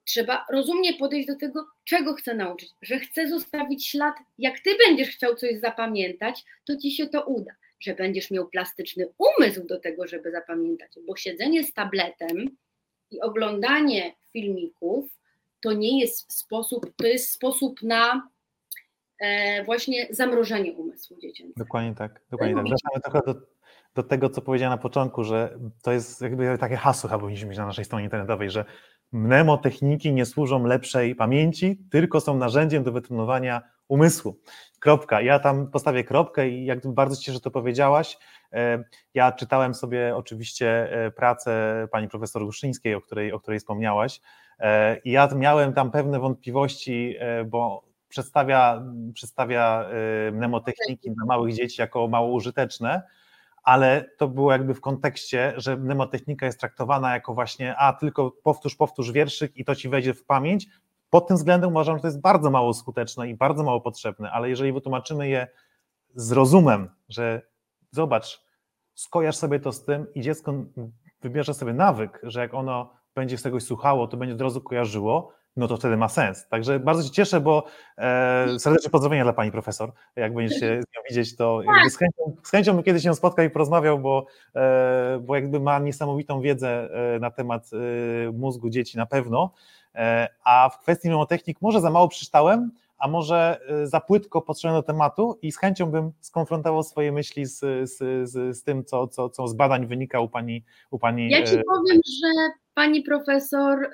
[0.05, 4.15] trzeba rozumnie podejść do tego, czego chcę nauczyć, że chcę zostawić ślad.
[4.39, 7.53] Jak ty będziesz chciał coś zapamiętać, to ci się to uda.
[7.81, 12.57] Że będziesz miał plastyczny umysł do tego, żeby zapamiętać, bo siedzenie z tabletem
[13.11, 15.05] i oglądanie filmików
[15.61, 18.29] to nie jest sposób, to jest sposób na
[19.65, 21.65] właśnie zamrożenie umysłu dziecięcego.
[21.65, 22.65] Dokładnie tak, dokładnie tak.
[22.65, 23.35] Wracamy trochę do,
[23.95, 27.59] do tego, co powiedziałem na początku, że to jest jakby takie hasło chyba powinniśmy mieć
[27.59, 28.65] na naszej stronie internetowej, że
[29.13, 34.41] mnemotechniki nie służą lepszej pamięci, tylko są narzędziem do wytrenowania umysłu.
[34.81, 35.21] Kropka.
[35.21, 38.19] Ja tam postawię kropkę i jak bardzo cieszę, że to powiedziałaś.
[38.53, 44.21] E, ja czytałem sobie oczywiście e, pracę pani profesor Ruszyńskiej, o której, o której wspomniałaś.
[45.05, 48.83] I ja miałem tam pewne wątpliwości, bo przedstawia,
[49.15, 49.87] przedstawia
[50.29, 53.03] y, mnemotechniki dla małych dzieci jako mało użyteczne,
[53.63, 58.77] ale to było jakby w kontekście, że mnemotechnika jest traktowana jako właśnie, a tylko powtórz,
[58.77, 60.67] powtórz wierszyk i to ci wejdzie w pamięć.
[61.11, 64.49] Pod tym względem uważam, że to jest bardzo mało skuteczne i bardzo mało potrzebne, ale
[64.49, 65.47] jeżeli wytłumaczymy je
[66.15, 67.43] z rozumem, że
[67.91, 68.45] zobacz,
[68.95, 70.55] skojarz sobie to z tym i dziecko
[71.23, 75.33] wybierze sobie nawyk, że jak ono będzie z czegoś słuchało, to będzie od razu kojarzyło,
[75.57, 76.49] no to wtedy ma sens.
[76.49, 77.65] Także bardzo się cieszę, bo
[77.99, 79.93] e, serdeczne pozdrowienia dla pani profesor.
[80.17, 83.45] Jak będziesz się z nią widzieć, to z, chęcią, z chęcią bym kiedyś się spotkał
[83.45, 88.97] i porozmawiał, bo, e, bo jakby ma niesamowitą wiedzę e, na temat e, mózgu dzieci
[88.97, 89.53] na pewno.
[89.95, 94.81] E, a w kwestii mnemotechnik może za mało przeczytałem, a może e, za płytko podszedłem
[94.81, 97.59] do tematu i z chęcią bym skonfrontował swoje myśli z,
[97.91, 97.99] z,
[98.31, 100.65] z, z tym, co, co, co z badań wynika u pani.
[100.91, 102.29] U pani ja ci powiem, że
[102.75, 103.91] pani profesor,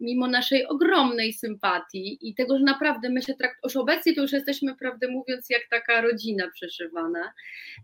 [0.00, 4.32] mimo naszej ogromnej sympatii i tego, że naprawdę my się traktujemy, już obecnie to już
[4.32, 7.32] jesteśmy, prawdę mówiąc, jak taka rodzina przeszywana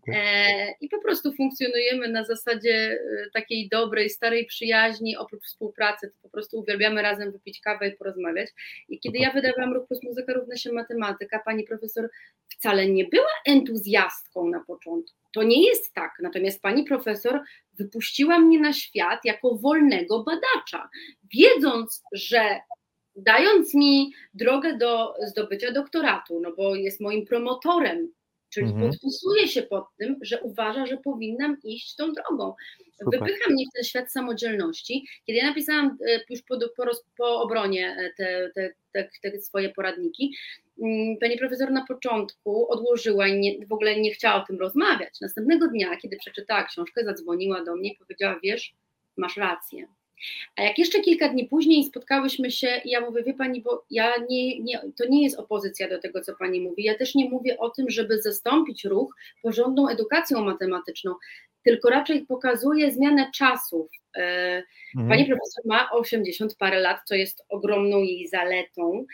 [0.09, 6.15] e, i po prostu funkcjonujemy na zasadzie e, takiej dobrej, starej przyjaźni, oprócz współpracy, to
[6.23, 8.51] po prostu uwielbiamy razem wypić kawę i porozmawiać.
[8.89, 12.11] I kiedy ja wydawałam Ruch Plus Muzyka równa się matematyka, pani profesor
[12.49, 15.26] wcale nie była entuzjastką na początku.
[15.37, 16.13] To nie jest tak.
[16.21, 17.41] Natomiast pani profesor
[17.73, 20.89] wypuściła mnie na świat jako wolnego badacza,
[21.35, 22.61] wiedząc, że
[23.17, 28.13] dając mi drogę do zdobycia doktoratu, no bo jest moim promotorem,
[28.49, 28.91] czyli mhm.
[28.91, 32.55] podpisuje się pod tym, że uważa, że powinnam iść tą drogą.
[32.99, 33.21] Super.
[33.21, 35.07] Wypycha mnie w ten świat samodzielności.
[35.27, 38.75] Kiedy ja napisałam e, już po, po, po obronie e, te, te,
[39.23, 40.37] te, te, swoje poradniki,
[41.21, 45.21] pani profesor na początku odłożyła i nie, w ogóle nie chciała o tym rozmawiać.
[45.21, 48.75] Następnego dnia, kiedy przeczytała książkę, zadzwoniła do mnie i powiedziała: Wiesz,
[49.17, 49.87] masz rację.
[50.57, 54.13] A jak jeszcze kilka dni później spotkałyśmy się i ja mówię, wie pani, bo ja
[54.31, 56.85] nie, nie, to nie jest opozycja do tego, co pani mówi.
[56.85, 61.15] Ja też nie mówię o tym, żeby zastąpić ruch porządną edukacją matematyczną
[61.67, 63.91] tylko raczej pokazuje zmianę czasów.
[64.17, 64.63] E,
[64.97, 65.09] mhm.
[65.09, 69.05] Pani profesor ma 80 parę lat, co jest ogromną jej zaletą.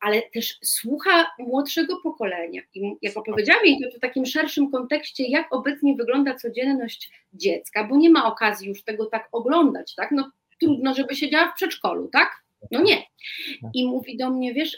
[0.00, 2.62] Ale też słucha młodszego pokolenia.
[2.74, 7.96] I jak opowiedziałam jej to w takim szerszym kontekście, jak obecnie wygląda codzienność dziecka, bo
[7.96, 10.10] nie ma okazji już tego tak oglądać, tak?
[10.10, 10.30] No
[10.60, 12.42] trudno, żeby siedziała w przedszkolu, tak?
[12.70, 13.02] No nie.
[13.74, 14.76] I mówi do mnie, wiesz,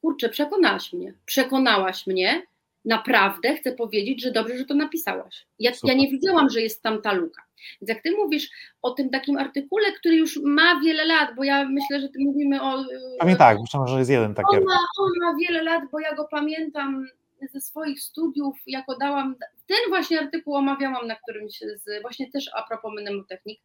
[0.00, 2.42] kurczę, przekonałaś mnie, przekonałaś mnie,
[2.86, 5.46] naprawdę chcę powiedzieć, że dobrze, że to napisałaś.
[5.58, 7.42] Ja, ja, nie widziałam, że jest tam ta luka.
[7.80, 8.48] Więc jak ty mówisz
[8.82, 12.62] o tym takim artykule, który już ma wiele lat, bo ja myślę, że ty mówimy
[12.62, 12.84] o.
[13.18, 14.56] Pamiętam, tak, myślę, że jest jeden taki.
[14.56, 17.06] On ma, on ma wiele lat, bo ja go pamiętam
[17.52, 19.34] ze swoich studiów, jako dałam,
[19.66, 23.60] ten właśnie artykuł omawiałam na którymś z, właśnie też a propos mnemotechnik.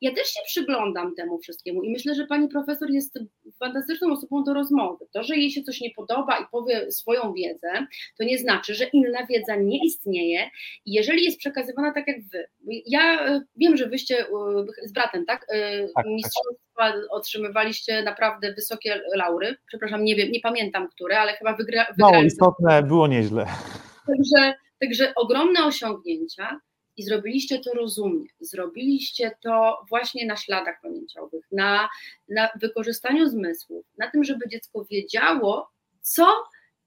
[0.00, 3.18] Ja też się przyglądam temu wszystkiemu i myślę, że pani profesor jest
[3.58, 5.06] fantastyczną osobą do rozmowy.
[5.12, 7.86] To, że jej się coś nie podoba i powie swoją wiedzę,
[8.18, 10.50] to nie znaczy, że inna wiedza nie istnieje
[10.86, 12.48] jeżeli jest przekazywana tak jak wy.
[12.86, 14.26] Ja e, wiem, że wyście e,
[14.88, 15.46] z bratem, tak?
[15.48, 16.06] E, tak, tak.
[16.06, 19.56] Mistrzostwa otrzymywaliście naprawdę wysokie laury.
[19.66, 21.86] Przepraszam, nie wiem, nie pamiętam które, ale chyba wygra.
[21.98, 23.46] No, istotne, było nieźle.
[24.06, 26.60] Także Także ogromne osiągnięcia
[26.96, 28.28] i zrobiliście to rozumnie.
[28.40, 31.88] Zrobiliście to właśnie na śladach pamięciowych, na,
[32.28, 35.70] na wykorzystaniu zmysłów, na tym, żeby dziecko wiedziało,
[36.00, 36.26] co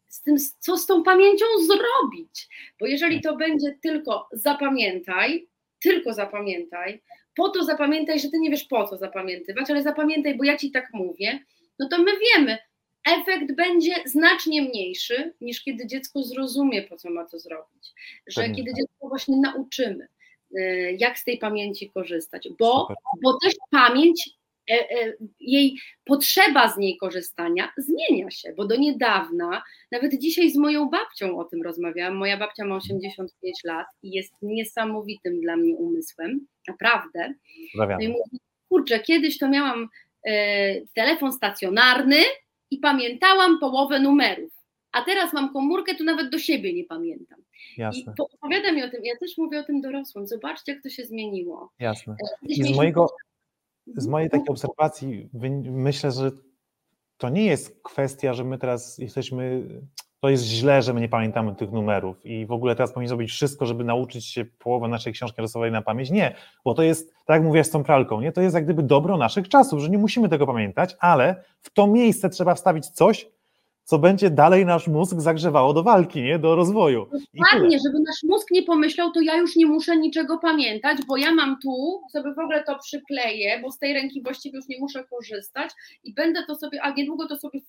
[0.08, 2.48] z, tym, co z tą pamięcią zrobić.
[2.80, 5.48] Bo jeżeli to będzie tylko zapamiętaj,
[5.82, 7.02] tylko zapamiętaj,
[7.36, 10.72] po to zapamiętaj, że ty nie wiesz po co zapamiętywać, ale zapamiętaj, bo ja ci
[10.72, 11.40] tak mówię,
[11.80, 12.58] no to my wiemy,
[13.08, 17.94] efekt będzie znacznie mniejszy niż kiedy dziecko zrozumie, po co ma to zrobić.
[18.28, 18.56] Że Pewnie.
[18.56, 18.78] kiedy tak.
[18.78, 20.08] dziecko właśnie nauczymy,
[20.58, 22.88] e, jak z tej pamięci korzystać, bo,
[23.24, 24.30] bo też pamięć,
[24.72, 30.58] e, e, jej potrzeba z niej korzystania zmienia się, bo do niedawna, nawet dzisiaj z
[30.58, 35.76] moją babcią o tym rozmawiałam, moja babcia ma 85 lat i jest niesamowitym dla mnie
[35.76, 37.34] umysłem, naprawdę.
[37.76, 38.40] No i mówi,
[38.70, 39.90] kurczę, kiedyś to miałam
[40.94, 42.18] telefon stacjonarny,
[42.72, 44.52] i pamiętałam połowę numerów.
[44.92, 47.40] A teraz mam komórkę, to nawet do siebie nie pamiętam.
[47.78, 48.14] Jasne.
[48.20, 50.28] I opowiada mi o tym, ja też mówię o tym dorosłym.
[50.28, 51.74] Zobaczcie, jak to się zmieniło.
[51.80, 52.14] Jasne.
[52.14, 53.08] E, I z, mojego,
[53.96, 55.30] z mojej takiej obserwacji
[55.64, 56.32] myślę, że
[57.18, 59.64] to nie jest kwestia, że my teraz jesteśmy
[60.20, 63.32] to jest źle, że my nie pamiętamy tych numerów i w ogóle teraz powinniśmy zrobić
[63.32, 66.12] wszystko, żeby nauczyć się połowę naszej książki rysowej na pamięć.
[66.12, 68.32] Nie, bo to jest, tak jak mówię z tą pralką, nie?
[68.32, 71.88] to jest jak gdyby dobro naszych czasów, że nie musimy tego pamiętać, ale w to
[71.88, 73.28] miejsce trzeba wstawić coś,
[73.84, 76.40] co będzie dalej nasz mózg zagrzewało do walki, nie?
[76.40, 77.10] do rozwoju.
[77.34, 81.32] Dokładnie, żeby nasz mózg nie pomyślał, to ja już nie muszę niczego pamiętać, bo ja
[81.32, 85.04] mam tu, sobie w ogóle to przykleję, bo z tej ręki właściwie już nie muszę
[85.04, 85.72] korzystać
[86.04, 87.60] i będę to sobie, a niedługo to sobie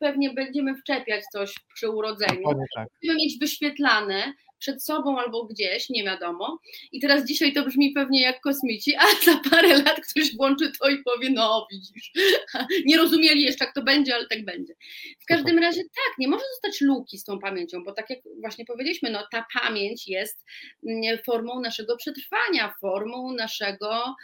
[0.00, 2.42] pewnie będziemy wczepiać coś przy urodzeniu.
[2.74, 2.88] Tak.
[3.02, 4.32] Będziemy mieć wyświetlane
[4.64, 6.58] przed sobą albo gdzieś, nie wiadomo.
[6.92, 10.88] I teraz dzisiaj to brzmi pewnie jak kosmici, a za parę lat ktoś włączy to
[10.88, 12.12] i powie, no widzisz,
[12.86, 14.74] nie rozumieli jeszcze jak to będzie, ale tak będzie.
[15.20, 18.64] W każdym razie tak, nie może zostać luki z tą pamięcią, bo tak jak właśnie
[18.64, 20.44] powiedzieliśmy, no ta pamięć jest
[20.88, 24.14] mm, formą naszego przetrwania, formą naszego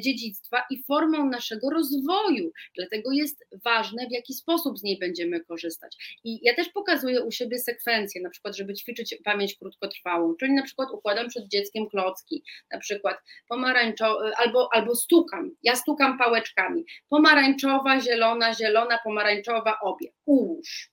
[0.00, 2.52] dziedzictwa i formą naszego rozwoju.
[2.76, 6.18] Dlatego jest ważne, w jaki sposób z niej będziemy korzystać.
[6.24, 10.62] I ja też pokazuję u siebie sekwencję, na przykład, żeby ćwiczyć pamięć krótkotrwałą, czyli na
[10.62, 12.42] przykład układam przed dzieckiem klocki,
[12.72, 13.16] na przykład
[13.48, 20.90] pomarańczowa, albo, albo stukam, ja stukam pałeczkami, pomarańczowa, zielona, zielona, pomarańczowa, obie, ułóż.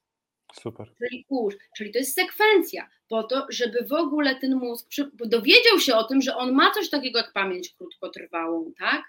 [0.62, 0.88] Super.
[0.98, 4.88] Czyli kurz, czyli to jest sekwencja, po to, żeby w ogóle ten mózg
[5.26, 9.04] dowiedział się o tym, że on ma coś takiego jak pamięć krótkotrwałą, tak?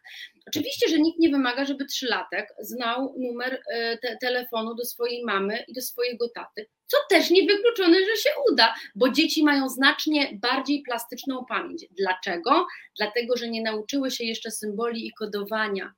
[0.48, 5.64] Oczywiście, że nikt nie wymaga, żeby trzylatek znał numer e, te telefonu do swojej mamy
[5.68, 10.38] i do swojego taty, co też nie wykluczone, że się uda, bo dzieci mają znacznie
[10.42, 11.86] bardziej plastyczną pamięć.
[11.90, 12.66] Dlaczego?
[12.96, 15.92] Dlatego, że nie nauczyły się jeszcze symboli i kodowania.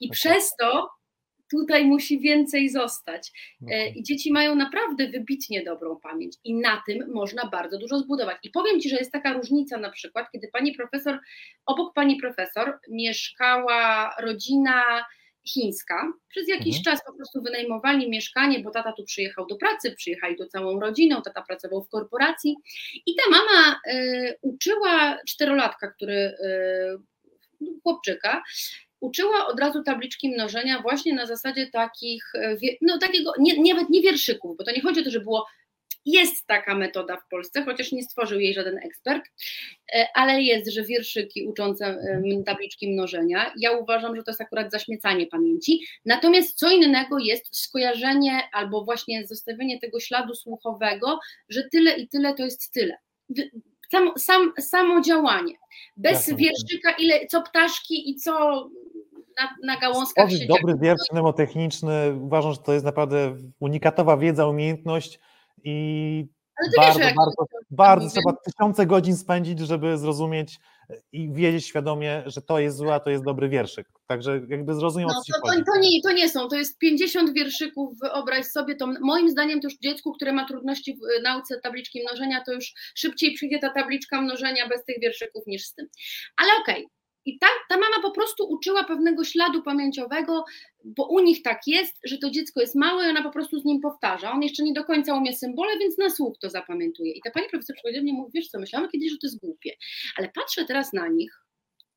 [0.00, 0.12] I okay.
[0.12, 0.88] przez to
[1.50, 3.32] tutaj musi więcej zostać.
[3.70, 8.36] E, I dzieci mają naprawdę wybitnie dobrą pamięć i na tym można bardzo dużo zbudować.
[8.42, 11.18] I powiem Ci, że jest taka różnica na przykład, kiedy pani profesor,
[11.66, 15.04] obok pani profesor mieszkała rodzina
[15.48, 16.12] chińska.
[16.28, 16.84] Przez jakiś mhm.
[16.84, 21.22] czas po prostu wynajmowali mieszkanie, bo tata tu przyjechał do pracy, przyjechali tu całą rodziną,
[21.22, 22.56] tata pracował w korporacji
[23.06, 28.42] i ta mama y, uczyła czterolatka, który y, chłopczyka,
[29.00, 34.02] uczyła od razu tabliczki mnożenia właśnie na zasadzie takich, e, no takiego, nie, nawet nie
[34.02, 35.46] wierszyków, bo to nie chodzi o to, że było
[36.04, 39.24] jest taka metoda w Polsce, chociaż nie stworzył jej żaden ekspert,
[39.94, 41.98] e, ale jest, że wierszyki uczące
[42.46, 43.52] tabliczki mnożenia.
[43.56, 45.80] Ja uważam, że to jest akurat zaśmiecanie pamięci.
[46.04, 52.34] Natomiast co innego jest skojarzenie albo właśnie zostawienie tego śladu słuchowego, że tyle i tyle
[52.34, 52.96] to jest tyle.
[53.92, 55.54] Sam, sam, samo działanie.
[55.96, 58.32] Bez wierszyka, ile, co ptaszki i co
[59.38, 65.18] na, na gałązkach Stworzyć dobry wiersz mnemotechniczny, uważam, że to jest naprawdę unikatowa wiedza, umiejętność
[65.64, 66.26] i
[66.76, 70.58] bardzo, wiesz, bardzo, bardzo trzeba tysiące godzin spędzić, żeby zrozumieć
[71.12, 73.88] i wiedzieć świadomie, że to jest zła, to jest dobry wierszyk.
[74.06, 77.98] Także jakby zrozumiem, no, to, to, to, nie, to nie są, to jest 50 wierszyków,
[77.98, 82.44] wyobraź sobie, to moim zdaniem to już dziecku, które ma trudności w nauce tabliczki mnożenia,
[82.44, 85.86] to już szybciej przyjdzie ta tabliczka mnożenia bez tych wierszyków niż z tym.
[86.36, 86.99] Ale okej, okay.
[87.24, 90.44] I ta, ta mama po prostu uczyła pewnego śladu pamięciowego,
[90.84, 93.64] bo u nich tak jest, że to dziecko jest małe i ona po prostu z
[93.64, 94.32] nim powtarza.
[94.32, 97.12] On jeszcze nie do końca umie symbole, więc na słuch to zapamiętuje.
[97.12, 99.76] I ta pani profesor przychodzi mnie mówi, wiesz co, myślałam kiedyś, że to jest głupie,
[100.16, 101.49] ale patrzę teraz na nich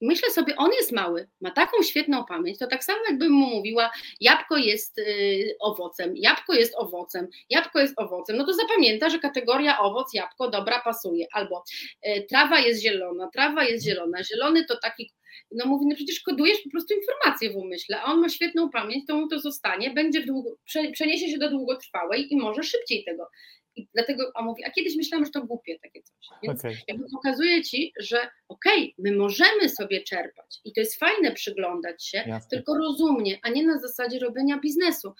[0.03, 3.91] myślę sobie, on jest mały, ma taką świetną pamięć, to tak samo jakbym mu mówiła,
[4.21, 9.79] jabłko jest y, owocem, jabłko jest owocem, jabłko jest owocem, no to zapamięta, że kategoria
[9.79, 11.63] owoc, jabłko, dobra, pasuje, albo
[12.07, 15.11] y, trawa jest zielona, trawa jest zielona, zielony to taki,
[15.51, 19.07] no mówi, no przecież kodujesz po prostu informacje w umyśle, a on ma świetną pamięć,
[19.07, 20.49] to mu to zostanie, będzie długo,
[20.93, 23.27] przeniesie się do długotrwałej i może szybciej tego
[23.75, 26.15] i dlatego on mówi, a kiedyś myślałam, że to głupie takie coś.
[26.43, 26.75] Więc okay.
[26.87, 28.17] jakby pokazuje ci, że
[28.47, 32.49] okej, okay, my możemy sobie czerpać i to jest fajne przyglądać się, Jasne.
[32.49, 35.13] tylko rozumnie, a nie na zasadzie robienia biznesu.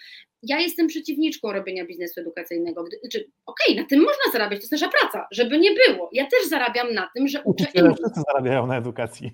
[0.44, 2.86] Ja jestem przeciwniczką robienia biznesu edukacyjnego.
[3.02, 6.10] Znaczy, okej, okay, na tym można zarabiać, to jest nasza praca, żeby nie było.
[6.14, 7.98] Ja też zarabiam na tym, że uczę innych.
[7.98, 9.32] Wszyscy zarabiają na edukacji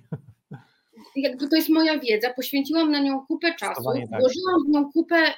[1.21, 4.19] jakby to jest moja wiedza, poświęciłam na nią kupę czasu, tak.
[4.19, 5.33] włożyłam w nią kupę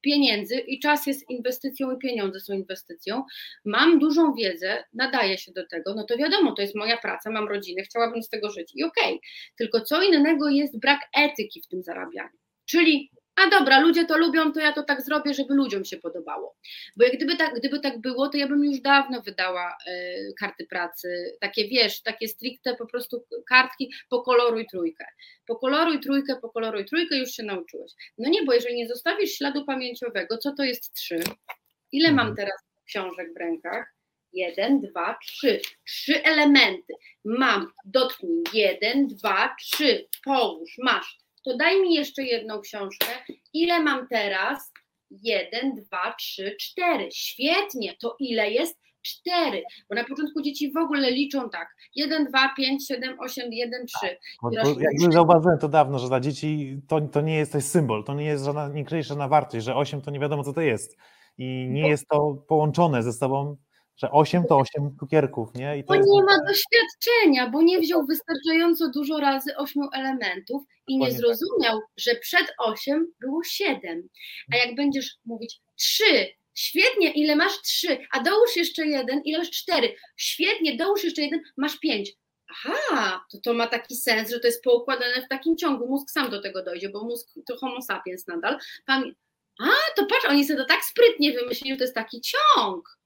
[0.00, 3.22] pieniędzy i czas jest inwestycją i pieniądze są inwestycją.
[3.64, 7.48] Mam dużą wiedzę, nadaję się do tego, no to wiadomo, to jest moja praca, mam
[7.48, 9.04] rodzinę, chciałabym z tego żyć i okej.
[9.04, 9.18] Okay.
[9.58, 12.38] Tylko co innego jest brak etyki w tym zarabianiu.
[12.64, 16.56] Czyli a dobra, ludzie to lubią, to ja to tak zrobię, żeby ludziom się podobało.
[16.96, 20.66] Bo jak gdyby tak, gdyby tak było, to ja bym już dawno wydała y, karty
[20.66, 25.04] pracy, takie wiesz, takie stricte po prostu kartki, pokoloruj trójkę.
[25.46, 27.92] Pokoloruj trójkę, pokoloruj trójkę, już się nauczyłeś.
[28.18, 31.20] No nie, bo jeżeli nie zostawisz śladu pamięciowego, co to jest trzy?
[31.92, 32.36] Ile mam mhm.
[32.36, 33.94] teraz książek w rękach?
[34.32, 35.60] Jeden, dwa, trzy.
[35.86, 36.94] Trzy elementy.
[37.24, 38.42] Mam, dotknij.
[38.52, 40.08] Jeden, dwa, trzy.
[40.24, 43.06] Połóż, masz to daj mi jeszcze jedną książkę.
[43.52, 44.72] Ile mam teraz?
[45.10, 47.08] Jeden, dwa, trzy, cztery.
[47.12, 48.82] Świetnie, to ile jest?
[49.04, 53.86] Cztery, bo na początku dzieci w ogóle liczą tak, jeden, dwa, pięć, siedem, osiem, jeden,
[53.86, 54.16] trzy.
[54.80, 58.24] Jakby zauważyłem to dawno, że dla dzieci to, to nie jest coś symbol, to nie
[58.24, 60.96] jest żadna, nie kryje żadna wartość, że osiem to nie wiadomo co to jest
[61.38, 63.56] i nie jest to połączone ze sobą
[64.02, 65.78] że 8 to 8 cukierków, nie?
[65.78, 66.08] I to bo jest...
[66.08, 71.16] nie ma doświadczenia, bo nie wziął wystarczająco dużo razy 8 elementów i nie tak.
[71.16, 74.08] zrozumiał, że przed 8 było 7.
[74.52, 76.04] A jak będziesz mówić 3,
[76.54, 81.40] świetnie, ile masz 3, a dołóż jeszcze jeden, ile masz 4, świetnie, dołóż jeszcze jeden,
[81.56, 82.12] masz 5.
[82.50, 85.88] Aha, to to ma taki sens, że to jest poukładane w takim ciągu.
[85.88, 88.58] Mózg sam do tego dojdzie, bo mózg to homo sapiens nadal.
[88.86, 89.12] Pamię...
[89.60, 93.01] A, to patrz, oni sobie to tak sprytnie wymyślili, to jest taki ciąg.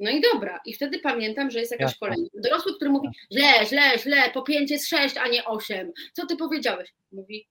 [0.00, 1.98] No i dobra, i wtedy pamiętam, że jest jakaś Jasne.
[1.98, 2.28] kolejna.
[2.34, 5.92] Dorosły, który mówi, źle, źle, źle, po pięć jest sześć, a nie osiem.
[6.12, 6.94] Co ty powiedziałeś?
[7.12, 7.48] Mówi,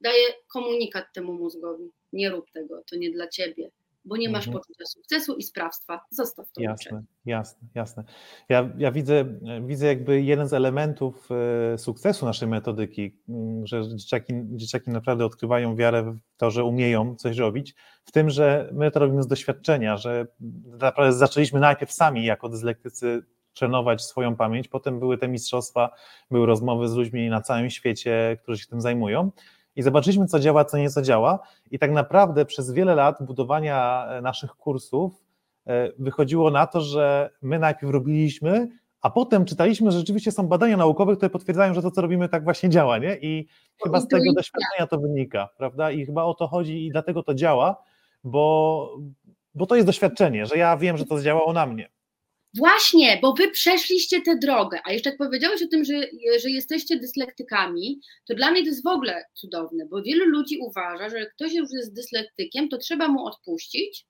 [0.00, 1.90] daje komunikat temu mózgowi.
[2.12, 3.70] Nie rób tego, to nie dla ciebie
[4.04, 4.62] bo nie masz mhm.
[4.62, 6.00] poczucia sukcesu i sprawstwa.
[6.10, 6.62] Zostaw to.
[6.62, 8.04] Jasne, jasne, jasne.
[8.48, 9.24] Ja, ja widzę,
[9.62, 11.28] widzę jakby jeden z elementów
[11.74, 17.16] e, sukcesu naszej metodyki, mm, że dzieciaki, dzieciaki naprawdę odkrywają wiarę w to, że umieją
[17.16, 17.74] coś robić,
[18.04, 20.26] w tym, że my to robimy z doświadczenia, że
[20.64, 23.22] naprawdę zaczęliśmy najpierw sami jako dyslektycy
[23.54, 25.90] trenować swoją pamięć, potem były te mistrzostwa,
[26.30, 29.30] były rozmowy z ludźmi na całym świecie, którzy się tym zajmują
[29.76, 31.38] i zobaczyliśmy, co działa, co nie co działa.
[31.70, 35.24] I tak naprawdę przez wiele lat budowania e, naszych kursów
[35.66, 38.68] e, wychodziło na to, że my najpierw robiliśmy,
[39.02, 42.44] a potem czytaliśmy, że rzeczywiście są badania naukowe, które potwierdzają, że to, co robimy, tak
[42.44, 43.16] właśnie działa, nie?
[43.16, 43.46] I
[43.84, 45.90] chyba z tego doświadczenia to wynika, prawda?
[45.90, 47.82] I chyba o to chodzi i dlatego to działa,
[48.24, 48.96] bo,
[49.54, 51.88] bo to jest doświadczenie, że ja wiem, że to zadziałało na mnie.
[52.54, 56.00] Właśnie, bo wy przeszliście tę drogę, a jeszcze jak powiedziałeś o tym, że,
[56.40, 61.08] że jesteście dyslektykami, to dla mnie to jest w ogóle cudowne, bo wielu ludzi uważa,
[61.08, 64.06] że jak ktoś już jest dyslektykiem, to trzeba mu odpuścić,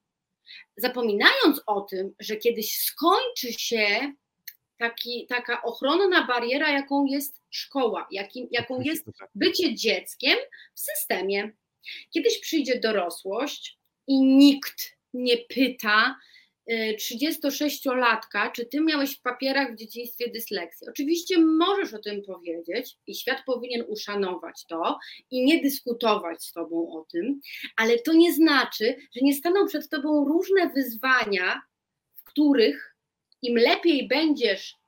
[0.76, 4.12] zapominając o tym, że kiedyś skończy się
[4.76, 9.30] taki, taka ochronna bariera, jaką jest szkoła, jakim, jaką jest tak.
[9.34, 10.38] bycie dzieckiem
[10.74, 11.52] w systemie.
[12.10, 16.16] Kiedyś przyjdzie dorosłość i nikt nie pyta,
[16.70, 20.88] 36-latka, y, czy ty miałeś w papierach w dzieciństwie dysleksję?
[20.90, 24.98] Oczywiście możesz o tym powiedzieć i świat powinien uszanować to
[25.30, 27.40] i nie dyskutować z tobą o tym,
[27.76, 31.62] ale to nie znaczy, że nie staną przed tobą różne wyzwania,
[32.14, 32.96] w których
[33.42, 34.82] im lepiej będziesz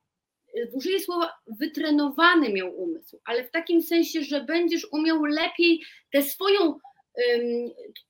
[0.73, 6.79] użyję słowa wytrenowany miał umysł, ale w takim sensie, że będziesz umiał lepiej tę swoją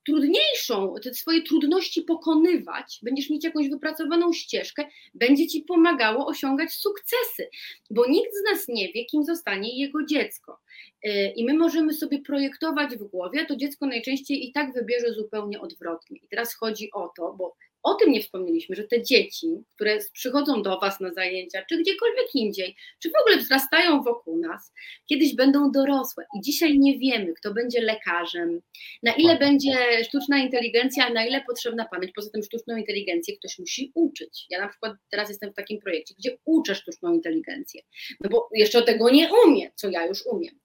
[0.07, 4.84] trudniejszą, te swoje trudności pokonywać, będziesz mieć jakąś wypracowaną ścieżkę,
[5.14, 7.48] będzie ci pomagało osiągać sukcesy,
[7.90, 10.61] bo nikt z nas nie wie, kim zostanie jego dziecko.
[11.07, 15.12] Y, I my możemy sobie projektować w głowie, a to dziecko najczęściej i tak wybierze
[15.12, 16.18] zupełnie odwrotnie.
[16.18, 20.62] I teraz chodzi o to, bo o tym nie wspomnieliśmy, że te dzieci, które przychodzą
[20.62, 24.72] do Was na zajęcia, czy gdziekolwiek indziej, czy w ogóle wzrastają wokół nas,
[25.07, 28.61] kiedyś będą dorosłe i dzisiaj nie wiemy, kto będzie lekarzem,
[29.03, 32.12] na ile będzie sztuczna inteligencja, na ile potrzebna pamięć.
[32.14, 34.47] Poza tym sztuczną inteligencję ktoś musi uczyć.
[34.51, 37.82] Ja na przykład teraz jestem w takim projekcie, gdzie uczę sztuczną inteligencję,
[38.20, 40.59] no bo jeszcze tego nie umiem, co ja już umiem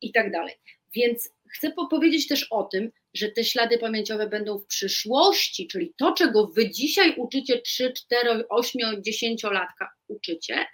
[0.00, 0.54] i tak dalej.
[0.94, 6.12] Więc chcę powiedzieć też o tym, że te ślady pamięciowe będą w przyszłości, czyli to,
[6.12, 10.66] czego wy dzisiaj uczycie 3, 4, 8, 10 latka uczycie,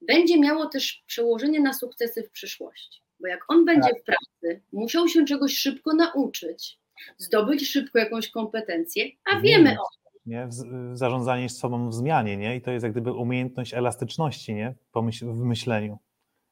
[0.00, 3.02] będzie miało też przełożenie na sukcesy w przyszłości.
[3.20, 6.78] Bo jak on będzie w pracy, musiał się czegoś szybko nauczyć,
[7.18, 10.20] zdobyć szybko jakąś kompetencję, a wiemy o tym.
[10.26, 10.48] Nie?
[10.92, 12.56] Zarządzanie sobą w zmianie, nie?
[12.56, 14.74] I to jest jak gdyby umiejętność elastyczności, nie?
[15.22, 15.98] w myśleniu.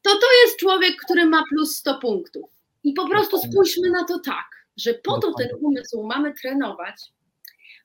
[0.02, 2.50] To to jest człowiek, który ma plus 100 punktów.
[2.84, 7.12] I po prostu spójrzmy na to tak że po to ten umysł mamy trenować,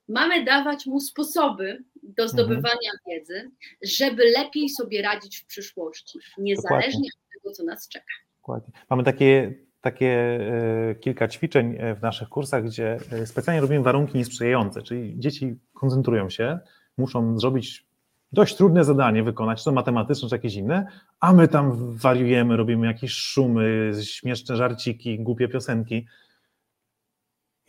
[0.08, 2.30] mamy dawać mu sposoby do mhm.
[2.30, 3.00] zdobywania mhm.
[3.08, 3.52] wiedzy,
[3.84, 7.10] żeby lepiej sobie radzić w przyszłości, niezależnie Dokładnie.
[7.10, 8.14] od tego, co nas czeka.
[8.38, 8.74] Dokładnie.
[8.90, 14.18] Mamy takie, takie e, kilka ćwiczeń e, w naszych kursach, gdzie e, specjalnie robimy warunki
[14.18, 16.60] niesprzyjające, czyli dzieci koncentrują się,
[16.98, 17.86] muszą zrobić
[18.32, 20.88] dość trudne zadanie wykonać, czy to matematyczne, czy jakieś inne,
[21.20, 26.08] a my tam wariujemy, robimy jakieś szumy, śmieszne żarciki, głupie piosenki,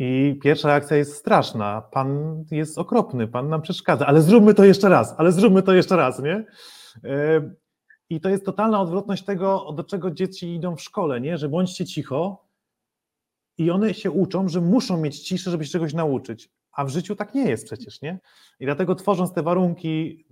[0.05, 1.82] i pierwsza reakcja jest straszna.
[1.92, 5.96] Pan jest okropny, pan nam przeszkadza, ale zróbmy to jeszcze raz, ale zróbmy to jeszcze
[5.96, 6.44] raz, nie?
[7.05, 7.50] E,
[8.11, 11.38] I to jest totalna odwrotność tego, do czego dzieci idą w szkole, nie?
[11.38, 12.48] Że bądźcie cicho
[13.59, 16.50] i one się uczą, że muszą mieć ciszę, żeby się czegoś nauczyć.
[16.72, 18.20] A w życiu tak nie jest przecież, nie?
[18.61, 20.24] I dlatego tworząc te warunki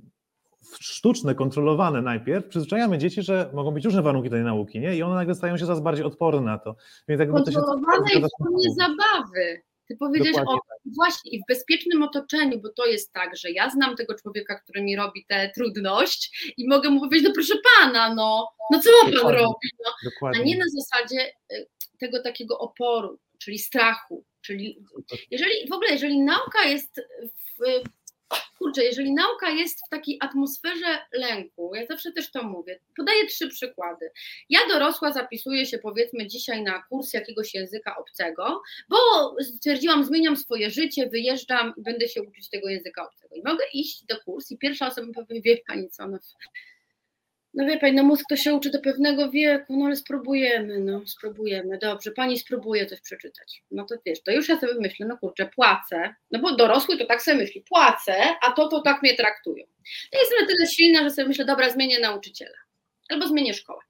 [0.81, 4.97] sztuczne, kontrolowane najpierw, przyzwyczajamy dzieci, że mogą być różne warunki tej nauki, nie?
[4.97, 6.77] I one nagle stają się coraz bardziej odporne na to.
[7.09, 8.19] Więc jakby kontrolowane to się...
[8.19, 9.63] i w formie zabawy.
[9.89, 10.95] Ty powiedziałeś o tak.
[10.97, 14.83] właśnie i w bezpiecznym otoczeniu, bo to jest tak, że ja znam tego człowieka, który
[14.83, 19.21] mi robi tę trudność i mogę mu powiedzieć, no proszę pana, no, no co ma
[19.23, 19.69] pan robi?
[19.85, 21.67] No, a nie na zasadzie y,
[21.99, 24.85] tego takiego oporu, czyli strachu, czyli
[25.31, 27.01] jeżeli w ogóle, jeżeli nauka jest
[27.35, 27.83] w,
[28.59, 33.49] kurczę, jeżeli nauka jest w takiej atmosferze lęku, ja zawsze też to mówię, podaję trzy
[33.49, 34.11] przykłady.
[34.49, 38.97] Ja dorosła zapisuję się powiedzmy dzisiaj na kurs jakiegoś języka obcego, bo
[39.43, 43.35] stwierdziłam, zmieniam swoje życie, wyjeżdżam będę się uczyć tego języka obcego.
[43.35, 46.19] I mogę iść do kursu i pierwsza osoba powie, wie pani co, no,
[47.55, 51.07] no wie pani, no mózg to się uczy do pewnego wieku, no ale spróbujemy, no
[51.07, 53.63] spróbujemy, dobrze, pani spróbuje coś przeczytać.
[53.71, 57.07] No to wiesz, to już ja sobie myślę, no kurczę, płacę, no bo dorosły to
[57.07, 59.65] tak sobie myśli, płacę, a to to tak mnie traktują.
[60.13, 62.59] Ja jestem na tyle silna, że sobie myślę, dobra, zmienię nauczyciela,
[63.09, 63.81] albo zmienię szkołę.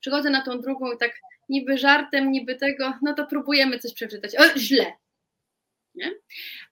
[0.00, 1.12] Przychodzę na tą drugą i tak
[1.48, 4.92] niby żartem, niby tego, no to próbujemy coś przeczytać, o, źle,
[5.98, 6.12] nie?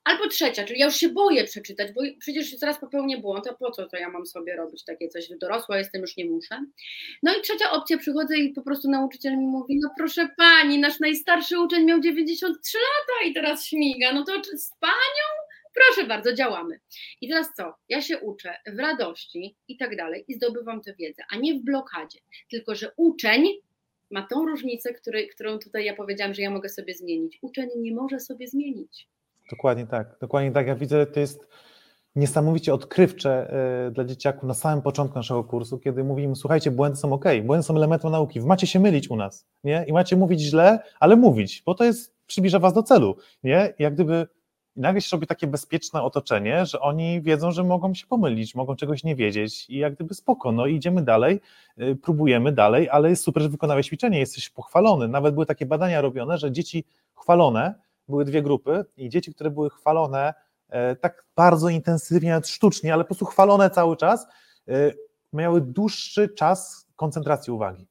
[0.05, 3.71] Albo trzecia, czyli ja już się boję przeczytać, bo przecież zaraz popełnię błąd, a po
[3.71, 6.65] co to ja mam sobie robić takie coś, dorosła jestem, już nie muszę.
[7.23, 11.01] No i trzecia opcja, przychodzę i po prostu nauczyciel mi mówi, no proszę pani, nasz
[11.01, 15.47] najstarszy uczeń miał 93 lata i teraz śmiga, no to z panią?
[15.75, 16.81] Proszę bardzo, działamy.
[17.21, 17.75] I teraz co?
[17.89, 21.63] Ja się uczę w radości i tak dalej i zdobywam tę wiedzę, a nie w
[21.63, 22.19] blokadzie.
[22.51, 23.47] Tylko, że uczeń
[24.11, 27.39] ma tą różnicę, który, którą tutaj ja powiedziałam, że ja mogę sobie zmienić.
[27.43, 29.09] Uczeń nie może sobie zmienić.
[29.51, 30.67] Dokładnie tak, dokładnie tak.
[30.67, 31.49] Ja widzę, to jest
[32.17, 33.51] niesamowicie odkrywcze
[33.87, 37.63] e, dla dzieciaków na samym początku naszego kursu, kiedy mówimy, słuchajcie, błędy są ok, błędy
[37.63, 39.85] są elementem nauki, macie się mylić u nas, nie?
[39.89, 43.75] I macie mówić źle, ale mówić, bo to jest, przybliża was do celu, nie?
[43.79, 44.27] I jak gdyby
[44.77, 48.77] i nagle się robi takie bezpieczne otoczenie, że oni wiedzą, że mogą się pomylić, mogą
[48.77, 51.41] czegoś nie wiedzieć i jak gdyby spoko, no idziemy dalej,
[51.81, 55.09] y, próbujemy dalej, ale jest super, że wykonałeś ćwiczenie, jesteś pochwalony.
[55.09, 56.85] Nawet były takie badania robione, że dzieci
[57.15, 57.75] chwalone,
[58.09, 60.35] były dwie grupy i dzieci, które były chwalone
[60.69, 64.27] e, tak bardzo intensywnie, nawet sztucznie, ale po prostu chwalone cały czas,
[64.69, 64.93] e,
[65.33, 67.87] miały dłuższy czas koncentracji uwagi.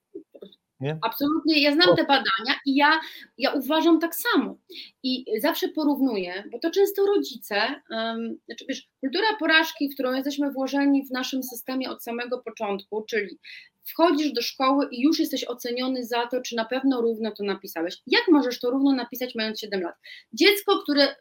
[0.79, 0.97] Nie?
[1.01, 2.99] Absolutnie, ja znam te badania i ja,
[3.37, 4.57] ja uważam tak samo.
[5.03, 7.55] I zawsze porównuję, bo to często rodzice,
[7.89, 13.05] um, znaczy wiesz, kultura porażki, w którą jesteśmy włożeni w naszym systemie od samego początku,
[13.09, 13.39] czyli
[13.85, 17.97] wchodzisz do szkoły i już jesteś oceniony za to, czy na pewno równo to napisałeś.
[18.07, 19.95] Jak możesz to równo napisać mając 7 lat?
[20.33, 21.15] Dziecko, które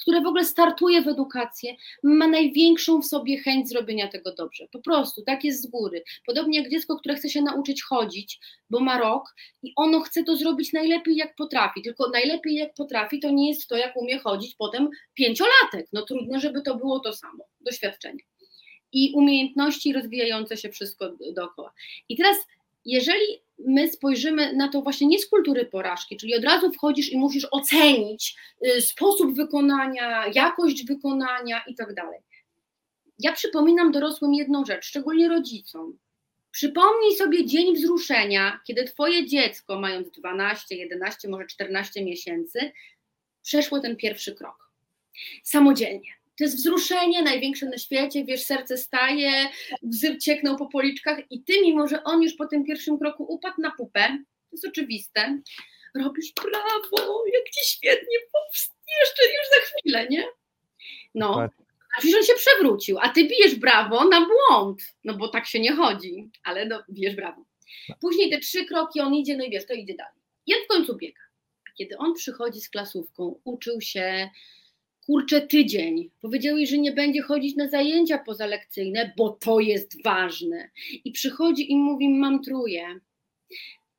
[0.00, 4.68] które w ogóle startuje w edukację, ma największą w sobie chęć zrobienia tego dobrze.
[4.72, 6.02] Po prostu, tak jest z góry.
[6.26, 8.40] Podobnie jak dziecko, które chce się nauczyć chodzić,
[8.70, 13.20] bo ma rok i ono chce to zrobić najlepiej jak potrafi, tylko najlepiej jak potrafi
[13.20, 15.86] to nie jest to, jak umie chodzić potem pięciolatek.
[15.92, 18.29] No trudno, żeby to było to samo, doświadczenie.
[18.92, 21.72] I umiejętności rozwijające się wszystko dookoła.
[22.08, 22.36] I teraz,
[22.84, 23.24] jeżeli
[23.66, 27.46] my spojrzymy na to właśnie nie z kultury porażki, czyli od razu wchodzisz i musisz
[27.50, 28.36] ocenić
[28.66, 32.20] y, sposób wykonania, jakość wykonania i tak dalej.
[33.18, 35.98] Ja przypominam dorosłym jedną rzecz, szczególnie rodzicom.
[36.50, 42.72] Przypomnij sobie dzień wzruszenia, kiedy twoje dziecko, mając 12, 11, może 14 miesięcy,
[43.42, 44.70] przeszło ten pierwszy krok.
[45.42, 49.48] Samodzielnie to jest wzruszenie największe na świecie, wiesz, serce staje,
[49.82, 53.60] wzyw cieknął po policzkach i ty, mimo że on już po tym pierwszym kroku upadł
[53.60, 54.08] na pupę,
[54.50, 55.40] to jest oczywiste,
[55.94, 58.18] robisz brawo, jak ci świetnie
[59.00, 60.24] jeszcze już za chwilę, nie?
[61.14, 61.50] No, tak.
[61.96, 65.60] a przecież on się przewrócił, a ty bijesz brawo na błąd, no bo tak się
[65.60, 67.44] nie chodzi, ale no, bijesz brawo.
[68.00, 70.20] Później te trzy kroki on idzie, no i wiesz, to idzie dalej.
[70.46, 71.20] I w końcu biega.
[71.68, 74.30] A kiedy on przychodzi z klasówką, uczył się
[75.10, 76.10] kurczę, tydzień.
[76.20, 80.70] Powiedziałeś, że nie będzie chodzić na zajęcia pozalekcyjne, bo to jest ważne.
[81.04, 83.00] I przychodzi i mówi, mam truje.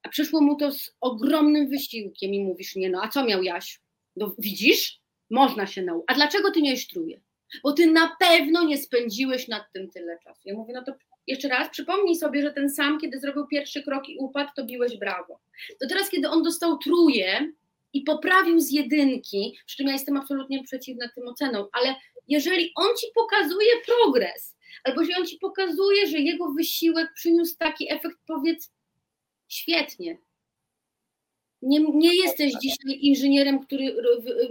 [0.03, 3.80] A przyszło mu to z ogromnym wysiłkiem i mówisz, nie no, a co miał Jaś?
[4.16, 4.99] No widzisz?
[5.30, 6.05] Można się nauczyć.
[6.07, 7.22] A dlaczego ty nie truje?
[7.64, 10.41] Bo ty na pewno nie spędziłeś nad tym tyle czasu.
[10.45, 10.93] Ja mówię, no to
[11.28, 14.97] jeszcze raz, przypomnij sobie, że ten sam, kiedy zrobił pierwszy krok i upadł, to biłeś
[14.97, 15.39] brawo.
[15.82, 17.51] To teraz, kiedy on dostał truje,
[17.94, 21.96] i poprawił z jedynki, przy czym ja jestem absolutnie przeciwna tym ocenom, ale
[22.28, 27.94] jeżeli on ci pokazuje progres, albo jeżeli on ci pokazuje, że jego wysiłek przyniósł taki
[27.94, 28.72] efekt, powiedz
[29.48, 30.18] świetnie.
[31.62, 33.96] Nie, nie jesteś dzisiaj inżynierem, który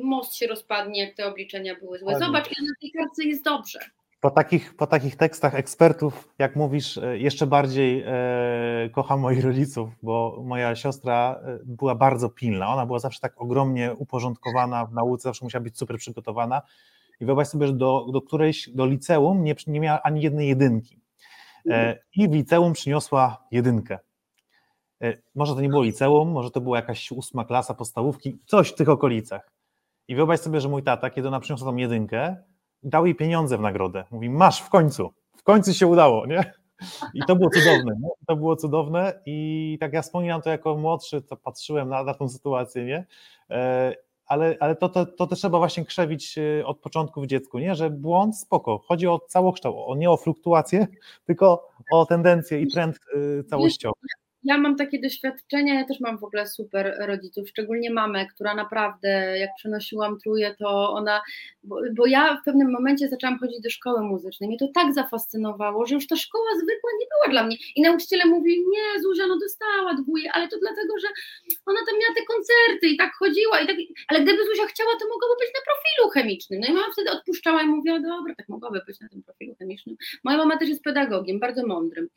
[0.03, 2.19] most się rozpadnie, jak te obliczenia były złe.
[2.19, 3.81] Zobacz, na tej kartce jest dobrze
[4.21, 9.91] po takich, po takich tekstach ekspertów, jak mówisz, e, jeszcze bardziej e, kocham moich rodziców,
[10.03, 12.69] bo moja siostra e, była bardzo pilna.
[12.69, 16.63] Ona była zawsze tak ogromnie uporządkowana w nauce, zawsze musiała być super przygotowana.
[17.21, 21.01] I wyobraź sobie, że do, do którejś, do liceum nie, nie miała ani jednej jedynki.
[21.71, 23.99] E, I w liceum przyniosła jedynkę.
[25.35, 28.89] Może to nie było liceum, może to była jakaś ósma klasa podstawówki, coś w tych
[28.89, 29.51] okolicach.
[30.09, 32.37] I wyobraź sobie, że mój tata, kiedy ona przyniosła tą jedynkę,
[32.83, 34.05] dał jej pieniądze w nagrodę.
[34.11, 36.53] Mówi, masz w końcu, w końcu się udało, nie?
[37.15, 38.09] I to było cudowne, nie?
[38.27, 42.29] to było cudowne i tak ja wspominam to jako młodszy, to patrzyłem na, na tą
[42.29, 43.07] sytuację, nie?
[43.51, 43.95] E,
[44.27, 47.75] ale, ale to, to, to też trzeba właśnie krzewić e, od początku w dziecku, nie?
[47.75, 50.87] że błąd spoko, chodzi o całokształt, o, nie o fluktuację,
[51.25, 52.97] tylko o tendencję i trend
[53.41, 54.07] e, całościowy
[54.45, 59.39] ja mam takie doświadczenia, ja też mam w ogóle super rodziców, szczególnie mamę, która naprawdę,
[59.39, 61.21] jak przenosiłam truje, to ona,
[61.63, 65.87] bo, bo, ja w pewnym momencie zaczęłam chodzić do szkoły muzycznej, mnie to tak zafascynowało,
[65.87, 67.57] że już ta szkoła zwykła nie była dla mnie.
[67.77, 71.09] I nauczyciele mówili, nie Zuzia, no dostała dwóje, ale to dlatego, że
[71.67, 73.77] ona tam miała te koncerty i tak chodziła, i tak,
[74.09, 77.63] ale gdyby Zuzia chciała, to mogłaby być na profilu chemicznym, no i mama wtedy odpuszczała
[77.63, 79.97] i mówiła, dobra, tak mogłaby być na tym profilu chemicznym.
[80.25, 82.09] Moja mama też jest pedagogiem, bardzo mądrym,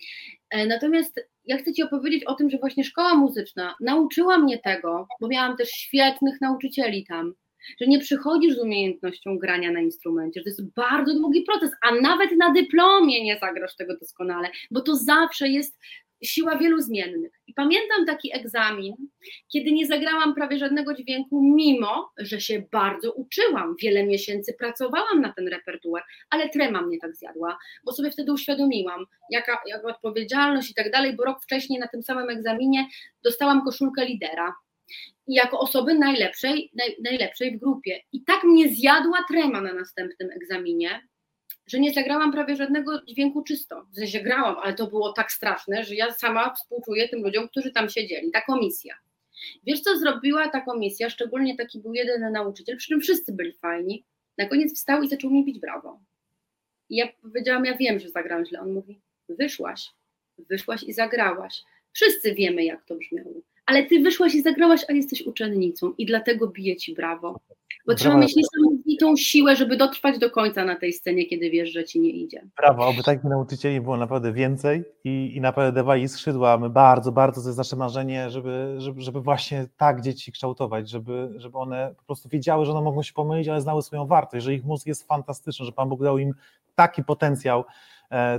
[0.68, 5.28] natomiast ja chcę Ci opowiedzieć o tym, że właśnie szkoła muzyczna nauczyła mnie tego, bo
[5.28, 7.34] miałam też świetnych nauczycieli tam,
[7.82, 11.96] że nie przychodzisz z umiejętnością grania na instrumencie, że to jest bardzo długi proces, a
[11.96, 15.80] nawet na dyplomie nie zagrasz tego doskonale, bo to zawsze jest
[16.26, 17.32] siła wielu zmiennych.
[17.48, 18.94] I pamiętam taki egzamin,
[19.54, 23.76] kiedy nie zagrałam prawie żadnego dźwięku, mimo że się bardzo uczyłam.
[23.82, 29.06] Wiele miesięcy pracowałam na ten repertuar, ale trema mnie tak zjadła, bo sobie wtedy uświadomiłam,
[29.30, 32.88] jaka, jaka odpowiedzialność i tak dalej, bo rok wcześniej na tym samym egzaminie
[33.24, 34.54] dostałam koszulkę lidera.
[35.28, 38.00] I jako osoby najlepszej, naj, najlepszej w grupie.
[38.12, 41.02] I tak mnie zjadła trema na następnym egzaminie,
[41.68, 43.86] że nie zagrałam prawie żadnego dźwięku czysto.
[43.92, 47.72] W sensie grałam, ale to było tak straszne, że ja sama współczuję tym ludziom, którzy
[47.72, 48.32] tam siedzieli.
[48.32, 48.96] Ta komisja.
[49.64, 51.10] Wiesz, co zrobiła ta komisja?
[51.10, 54.04] Szczególnie taki był jeden nauczyciel, przy czym wszyscy byli fajni.
[54.38, 56.00] Na koniec wstał i zaczął mi bić brawo.
[56.90, 58.62] I ja powiedziałam, ja wiem, że zagrałam źle.
[58.62, 59.00] On mówi,
[59.30, 59.90] wyszłaś,
[60.38, 61.64] wyszłaś i zagrałaś.
[61.94, 63.34] Wszyscy wiemy, jak to brzmiało.
[63.66, 67.40] Ale ty wyszłaś i zagrałaś, a jesteś uczennicą i dlatego bije ci brawo.
[67.86, 68.36] Bo trzeba mieć
[68.94, 72.42] niesamowitą siłę, żeby dotrwać do końca na tej scenie, kiedy wiesz, że ci nie idzie.
[72.58, 76.58] Brawo, oby takich nauczycieli było naprawdę więcej i, i naprawdę dawali skrzydła.
[76.58, 81.30] My bardzo, bardzo, to jest nasze marzenie, żeby, żeby, żeby właśnie tak dzieci kształtować, żeby,
[81.36, 84.54] żeby one po prostu wiedziały, że one mogą się pomylić, ale znały swoją wartość, że
[84.54, 86.34] ich mózg jest fantastyczny, że Pan Bóg dał im
[86.76, 87.64] taki potencjał,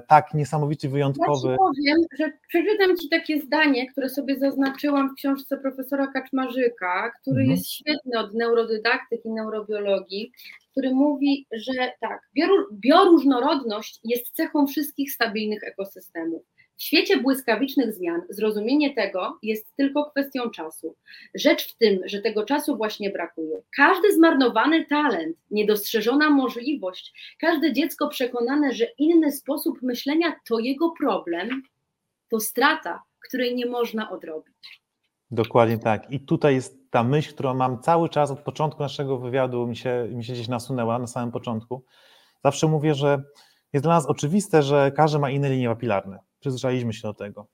[0.07, 1.49] tak niesamowicie wyjątkowy.
[1.49, 7.13] Ja ci powiem, że przeczytam Ci takie zdanie, które sobie zaznaczyłam w książce profesora Kaczmarzyka,
[7.21, 7.51] który mhm.
[7.51, 10.33] jest świetny od neurodydaktyki, neurobiologii
[10.75, 12.31] który mówi, że tak,
[12.73, 16.43] bioróżnorodność jest cechą wszystkich stabilnych ekosystemów.
[16.77, 20.97] W świecie błyskawicznych zmian zrozumienie tego jest tylko kwestią czasu.
[21.35, 23.63] Rzecz w tym, że tego czasu właśnie brakuje.
[23.77, 31.63] Każdy zmarnowany talent, niedostrzeżona możliwość, każde dziecko przekonane, że inny sposób myślenia to jego problem,
[32.31, 34.83] to strata, której nie można odrobić.
[35.31, 36.11] Dokładnie tak.
[36.11, 40.09] I tutaj jest ta myśl, którą mam cały czas od początku naszego wywiadu, mi się,
[40.11, 41.85] mi się gdzieś nasunęła na samym początku.
[42.45, 43.23] Zawsze mówię, że
[43.73, 46.19] jest dla nas oczywiste, że każdy ma inne linie papilarne.
[46.45, 47.47] Przyzwyczailiśmy się do tego.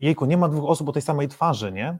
[0.00, 1.98] Jejku, nie ma dwóch osób o tej samej twarzy, nie?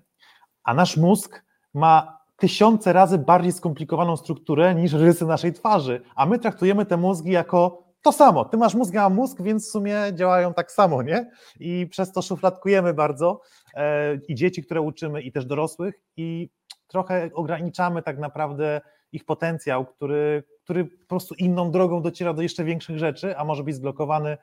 [0.62, 1.44] A nasz mózg
[1.74, 7.30] ma tysiące razy bardziej skomplikowaną strukturę niż rysy naszej twarzy, a my traktujemy te mózgi
[7.30, 8.44] jako to samo.
[8.44, 11.30] Ty masz mózg, a mam mózg, więc w sumie działają tak samo, nie?
[11.60, 13.40] I przez to szufladkujemy bardzo
[13.74, 16.50] e, i dzieci, które uczymy, i też dorosłych, i
[16.86, 18.80] trochę ograniczamy tak naprawdę
[19.12, 23.64] ich potencjał, który, który po prostu inną drogą dociera do jeszcze większych rzeczy, a może
[23.64, 24.38] być zblokowany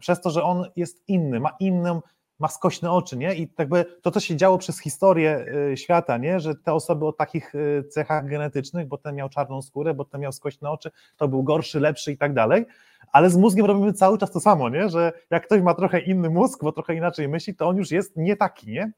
[0.00, 2.00] przez to, że on jest inny, ma inną,
[2.38, 3.34] ma skośne oczy, nie?
[3.34, 6.40] I jakby to, co się działo przez historię e, świata, nie?
[6.40, 10.20] Że te osoby o takich e, cechach genetycznych, bo ten miał czarną skórę, bo ten
[10.20, 12.66] miał skośne oczy, to był gorszy, lepszy i tak dalej,
[13.12, 14.88] ale z mózgiem robimy cały czas to samo, nie?
[14.88, 18.16] Że jak ktoś ma trochę inny mózg, bo trochę inaczej myśli, to on już jest
[18.16, 18.92] nie taki, nie?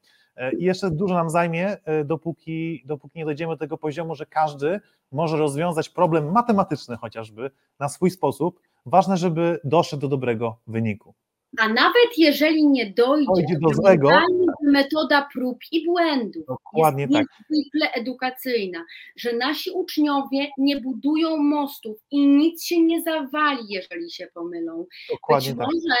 [0.57, 4.79] I jeszcze dużo nam zajmie, dopóki, dopóki nie dojdziemy do tego poziomu, że każdy
[5.11, 8.59] może rozwiązać problem matematyczny chociażby na swój sposób.
[8.85, 11.13] Ważne, żeby doszedł do dobrego wyniku.
[11.59, 14.09] A nawet jeżeli nie dojdzie, dojdzie do złego,
[14.63, 17.25] metoda prób i błędów Dokładnie jest tak.
[17.49, 24.27] niezwykle edukacyjna, że nasi uczniowie nie budują mostów i nic się nie zawali, jeżeli się
[24.33, 24.85] pomylą.
[25.11, 25.67] Dokładnie Być tak.
[25.67, 25.95] może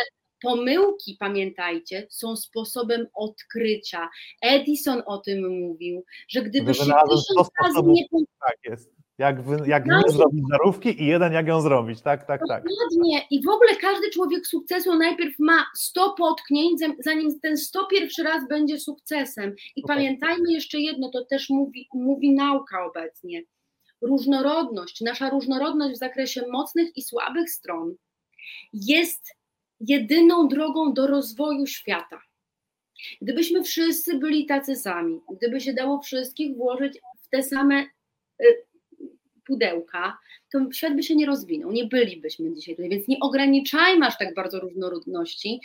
[0.45, 4.09] pomyłki, pamiętajcie, są sposobem odkrycia.
[4.41, 8.05] Edison o tym mówił, że gdyby się tysiąc razy nie...
[8.39, 8.95] Tak jest.
[9.17, 12.63] Jak, wy, jak nie zrobić żarówki i jeden jak ją zrobić, tak, tak, tak.
[12.63, 13.21] Dokładnie.
[13.31, 18.47] I w ogóle każdy człowiek sukcesu najpierw ma 100 potknięć, zanim ten 100 pierwszy raz
[18.47, 19.55] będzie sukcesem.
[19.75, 19.95] I okay.
[19.95, 23.43] pamiętajmy jeszcze jedno, to też mówi, mówi nauka obecnie.
[24.01, 27.95] Różnorodność, nasza różnorodność w zakresie mocnych i słabych stron
[28.73, 29.34] jest
[29.79, 32.21] jedyną drogą do rozwoju świata.
[33.21, 37.85] Gdybyśmy wszyscy byli tacy sami, gdyby się dało wszystkich włożyć w te same
[39.47, 40.17] pudełka,
[40.51, 44.33] to świat by się nie rozwinął, nie bylibyśmy dzisiaj tutaj, więc nie ograniczajmy aż tak
[44.33, 45.59] bardzo różnorodności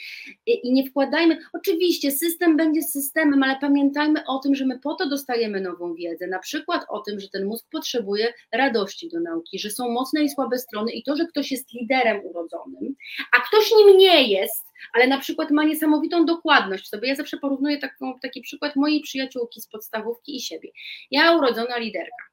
[0.47, 4.95] i, i, nie wkładajmy, oczywiście system będzie systemem, ale pamiętajmy o tym, że my po
[4.95, 9.59] to dostajemy nową wiedzę, na przykład o tym, że ten mózg potrzebuje radości do nauki,
[9.59, 12.95] że są mocne i słabe strony i to, że ktoś jest liderem urodzonym,
[13.39, 17.09] a ktoś nim nie jest, ale na przykład ma niesamowitą dokładność sobie.
[17.09, 20.71] Ja zawsze porównuję taką, taki przykład mojej przyjaciółki z podstawówki i siebie.
[21.11, 22.31] Ja urodzona liderka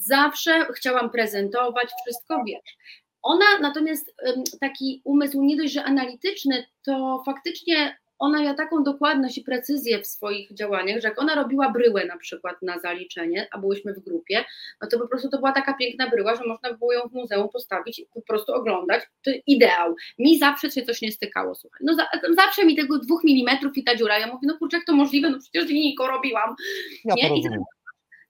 [0.00, 2.76] Zawsze chciałam prezentować, wszystko wiesz.
[3.22, 4.14] Ona natomiast
[4.60, 10.06] taki umysł nie dość, że analityczny, to faktycznie ona miała taką dokładność i precyzję w
[10.06, 14.44] swoich działaniach, że jak ona robiła bryłę na przykład na zaliczenie, a byłyśmy w grupie,
[14.82, 17.48] no to po prostu to była taka piękna bryła, że można było ją w muzeum
[17.48, 19.02] postawić i po prostu oglądać.
[19.24, 19.94] To ideał.
[20.18, 21.80] Mi zawsze się coś nie stykało, słuchaj.
[21.84, 24.18] No za, zawsze mi tego dwóch milimetrów i ta dziura.
[24.18, 25.30] Ja mówię, no kurczę, jak to możliwe?
[25.30, 26.54] No przecież linijką robiłam.
[27.04, 27.38] Ja nie?
[27.38, 27.60] I, teraz,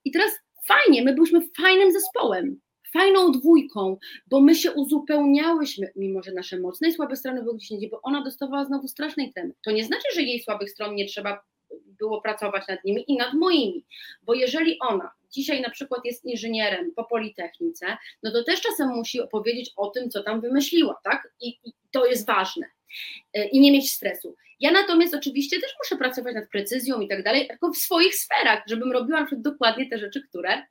[0.04, 0.30] I teraz
[0.70, 2.60] fajnie, my byliśmy fajnym zespołem,
[2.92, 3.96] fajną dwójką,
[4.26, 8.02] bo my się uzupełniałyśmy, mimo że nasze mocne i słabe strony były gdzieś indziej, bo
[8.02, 9.54] ona dostawała znowu strasznej temy.
[9.64, 11.42] To nie znaczy, że jej słabych stron nie trzeba
[11.86, 13.84] było pracować nad nimi i nad moimi,
[14.22, 19.20] bo jeżeli ona dzisiaj na przykład jest inżynierem po Politechnice, no to też czasem musi
[19.20, 21.28] opowiedzieć o tym, co tam wymyśliła, tak?
[21.40, 22.66] I, i to jest ważne.
[23.34, 24.36] E, I nie mieć stresu.
[24.60, 28.62] Ja natomiast oczywiście też muszę pracować nad precyzją i tak dalej, tylko w swoich sferach,
[28.66, 30.62] żebym robiła dokładnie te rzeczy, które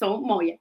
[0.00, 0.58] są moje.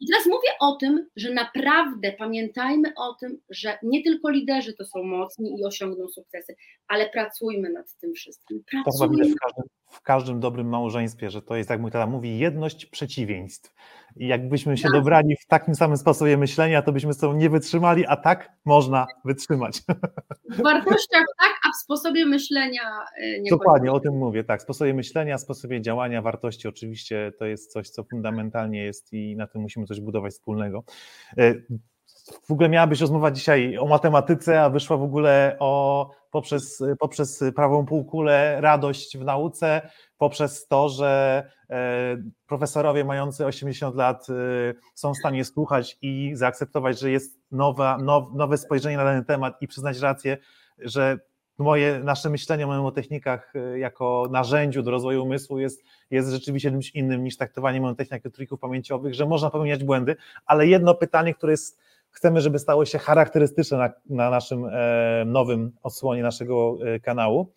[0.00, 4.84] I teraz mówię o tym, że naprawdę pamiętajmy o tym, że nie tylko liderzy to
[4.84, 6.56] są mocni i osiągną sukcesy,
[6.88, 8.62] ale pracujmy nad tym wszystkim.
[8.70, 8.84] Pracujmy.
[8.84, 12.06] To chyba widać w każdym, w każdym dobrym małżeństwie, że to jest, jak mój tata
[12.06, 13.74] mówi, jedność przeciwieństw.
[14.16, 14.92] I jakbyśmy się tak.
[14.92, 19.06] dobrali w takim samym sposobie myślenia, to byśmy z sobą nie wytrzymali, a tak można
[19.24, 19.82] wytrzymać.
[20.50, 22.82] W wartościach tak, a w sposobie myślenia
[23.16, 23.50] e, nie.
[23.50, 24.62] Dokładnie, o tym mówię, tak.
[24.62, 29.62] Sposobie myślenia, sposobie działania, wartości oczywiście to jest coś, co fundamentalnie jest i na tym
[29.62, 30.84] musimy coś budować wspólnego.
[31.38, 31.54] E,
[32.46, 37.86] w ogóle miałabyś rozmowa dzisiaj o matematyce, a wyszła w ogóle o, poprzez, poprzez prawą
[37.86, 39.90] półkulę radość w nauce,
[40.20, 42.16] poprzez to, że e,
[42.46, 44.34] profesorowie mający 80 lat e,
[44.94, 49.62] są w stanie słuchać i zaakceptować, że jest nowa, now, nowe spojrzenie na dany temat
[49.62, 50.38] i przyznać rację,
[50.78, 51.18] że
[51.58, 56.90] moje, nasze myślenie o memotechnikach e, jako narzędziu do rozwoju umysłu jest, jest rzeczywiście czymś
[56.90, 60.16] innym niż traktowanie memotechnik jako trików pamięciowych, że można popełniać błędy,
[60.46, 61.78] ale jedno pytanie, które jest,
[62.10, 64.66] chcemy, żeby stało się charakterystyczne na, na naszym
[65.26, 67.52] nowym odsłonie naszego kanału,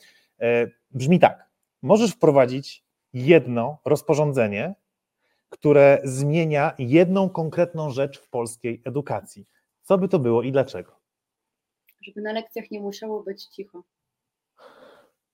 [0.92, 1.53] brzmi tak.
[1.84, 4.76] Możesz wprowadzić jedno rozporządzenie,
[5.50, 9.46] które zmienia jedną konkretną rzecz w polskiej edukacji.
[9.82, 11.00] Co by to było i dlaczego?
[12.02, 13.84] Żeby na lekcjach nie musiało być cicho.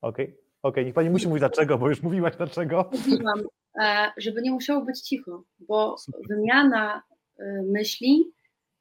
[0.01, 0.37] Okej, okay.
[0.61, 0.85] okay.
[0.85, 2.89] niech pani musi mówić dlaczego, bo już mówiłaś dlaczego.
[2.91, 3.41] Mówiłam,
[3.81, 5.95] e, żeby nie musiało być cicho, bo
[6.29, 7.03] wymiana
[7.39, 8.31] e, myśli,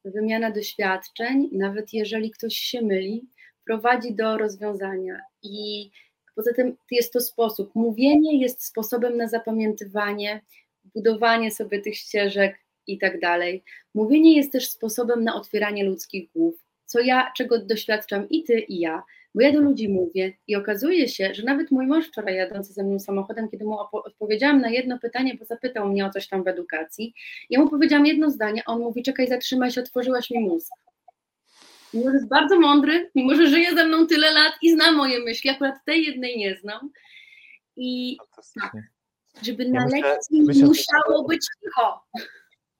[0.04, 3.28] wymiana doświadczeń, nawet jeżeli ktoś się myli,
[3.66, 5.20] prowadzi do rozwiązania.
[5.42, 5.90] I
[6.38, 7.70] poza tym jest to sposób.
[7.74, 10.40] Mówienie jest sposobem na zapamiętywanie,
[10.94, 13.64] budowanie sobie tych ścieżek i tak dalej.
[13.94, 16.54] Mówienie jest też sposobem na otwieranie ludzkich głów,
[16.86, 19.02] co ja, czego doświadczam i ty, i ja,
[19.34, 22.84] bo ja do ludzi mówię i okazuje się, że nawet mój mąż wczoraj jadący ze
[22.84, 26.48] mną samochodem, kiedy mu odpowiedziałam na jedno pytanie, bo zapytał mnie o coś tam w
[26.48, 27.14] edukacji,
[27.50, 30.72] ja mu powiedziałam jedno zdanie, a on mówi, czekaj, zatrzymaj się, otworzyłaś mi mózg.
[31.94, 35.24] Mimo, że jest bardzo mądry, mimo, że żyje ze mną tyle lat i zna moje
[35.24, 36.90] myśli, akurat tej jednej nie znam.
[37.76, 38.16] I
[38.60, 38.72] tak,
[39.42, 42.04] żeby ja na myślę, lekcji myślę, musiało być cicho.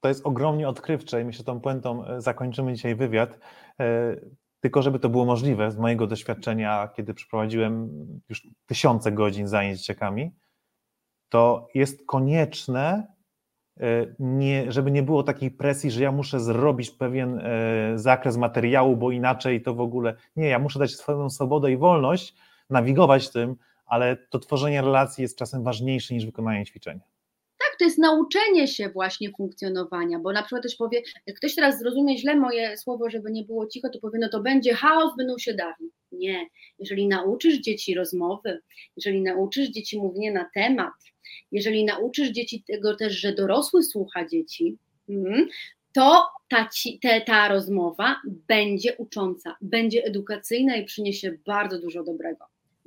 [0.00, 3.38] To jest ogromnie odkrywcze i myślę, że tą puentą e, zakończymy dzisiaj wywiad.
[3.80, 4.16] E,
[4.61, 7.90] tylko żeby to było możliwe, z mojego doświadczenia, kiedy przeprowadziłem
[8.28, 10.30] już tysiące godzin zajęć dzieciakami,
[11.28, 13.06] to jest konieczne,
[14.18, 17.43] nie, żeby nie było takiej presji, że ja muszę zrobić pewien
[17.95, 20.14] zakres materiału, bo inaczej to w ogóle.
[20.37, 22.35] Nie, ja muszę dać swoją swobodę i wolność,
[22.70, 23.57] nawigować tym,
[23.87, 27.01] ale to tworzenie relacji jest czasem ważniejsze niż wykonanie ćwiczenia.
[27.59, 31.79] Tak, to jest nauczenie się właśnie funkcjonowania, bo na przykład ktoś powie, jak ktoś teraz
[31.79, 35.39] zrozumie źle moje słowo, żeby nie było cicho, to powie, no to będzie chaos, będą
[35.39, 35.89] się dawni.
[36.12, 36.46] Nie,
[36.78, 38.61] jeżeli nauczysz dzieci rozmowy,
[38.96, 40.94] jeżeli nauczysz dzieci mówienia na temat,
[41.52, 44.76] jeżeli nauczysz dzieci tego też, że dorosły słucha dzieci,
[45.09, 45.48] mhm,
[45.92, 46.68] to ta,
[47.26, 52.44] ta rozmowa będzie ucząca, będzie edukacyjna i przyniesie bardzo dużo dobrego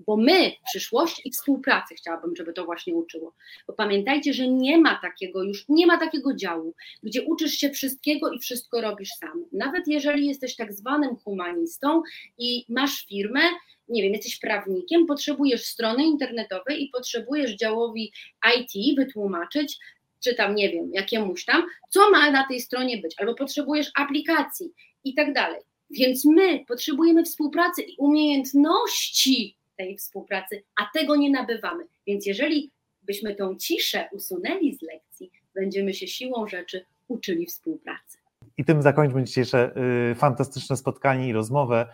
[0.08, 3.34] bo my przyszłość i współpracy chciałabym, żeby to właśnie uczyło.
[3.68, 6.74] Bo pamiętajcie, że nie ma takiego już, nie ma takiego działu,
[7.04, 9.45] gdzie uczysz się wszystkiego i wszystko robisz sam.
[9.52, 12.02] Nawet jeżeli jesteś tak zwanym humanistą
[12.38, 13.41] i masz firmę,
[13.88, 18.12] nie wiem, jesteś prawnikiem, potrzebujesz strony internetowej i potrzebujesz działowi
[18.58, 19.78] IT wytłumaczyć,
[20.24, 24.74] czy tam, nie wiem, jakiemuś tam, co ma na tej stronie być, albo potrzebujesz aplikacji
[25.04, 25.62] i tak dalej.
[25.89, 31.84] Więc my potrzebujemy współpracy i umiejętności tej współpracy, a tego nie nabywamy.
[32.08, 32.72] Więc jeżeli
[33.04, 38.18] byśmy tą ciszę usunęli z lekcji, będziemy się siłą rzeczy uczyli współpracy.
[38.58, 39.72] I tym zakończmy dzisiejsze
[40.12, 41.88] y, fantastyczne spotkanie i rozmowę.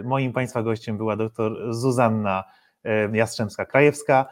[0.00, 2.44] Y, moim Państwa gościem była dr Zuzanna
[2.86, 4.24] y, Jastrzębska-Krajewska,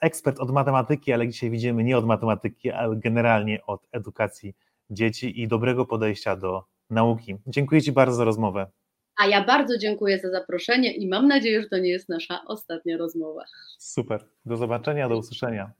[0.00, 4.54] ekspert od matematyki, ale dzisiaj widzimy nie od matematyki, ale generalnie od edukacji
[4.90, 7.36] dzieci i dobrego podejścia do nauki.
[7.46, 8.66] Dziękuję Ci bardzo za rozmowę.
[9.20, 12.96] A ja bardzo dziękuję za zaproszenie i mam nadzieję, że to nie jest nasza ostatnia
[12.96, 13.44] rozmowa.
[13.78, 14.24] Super.
[14.46, 15.72] Do zobaczenia, do usłyszenia.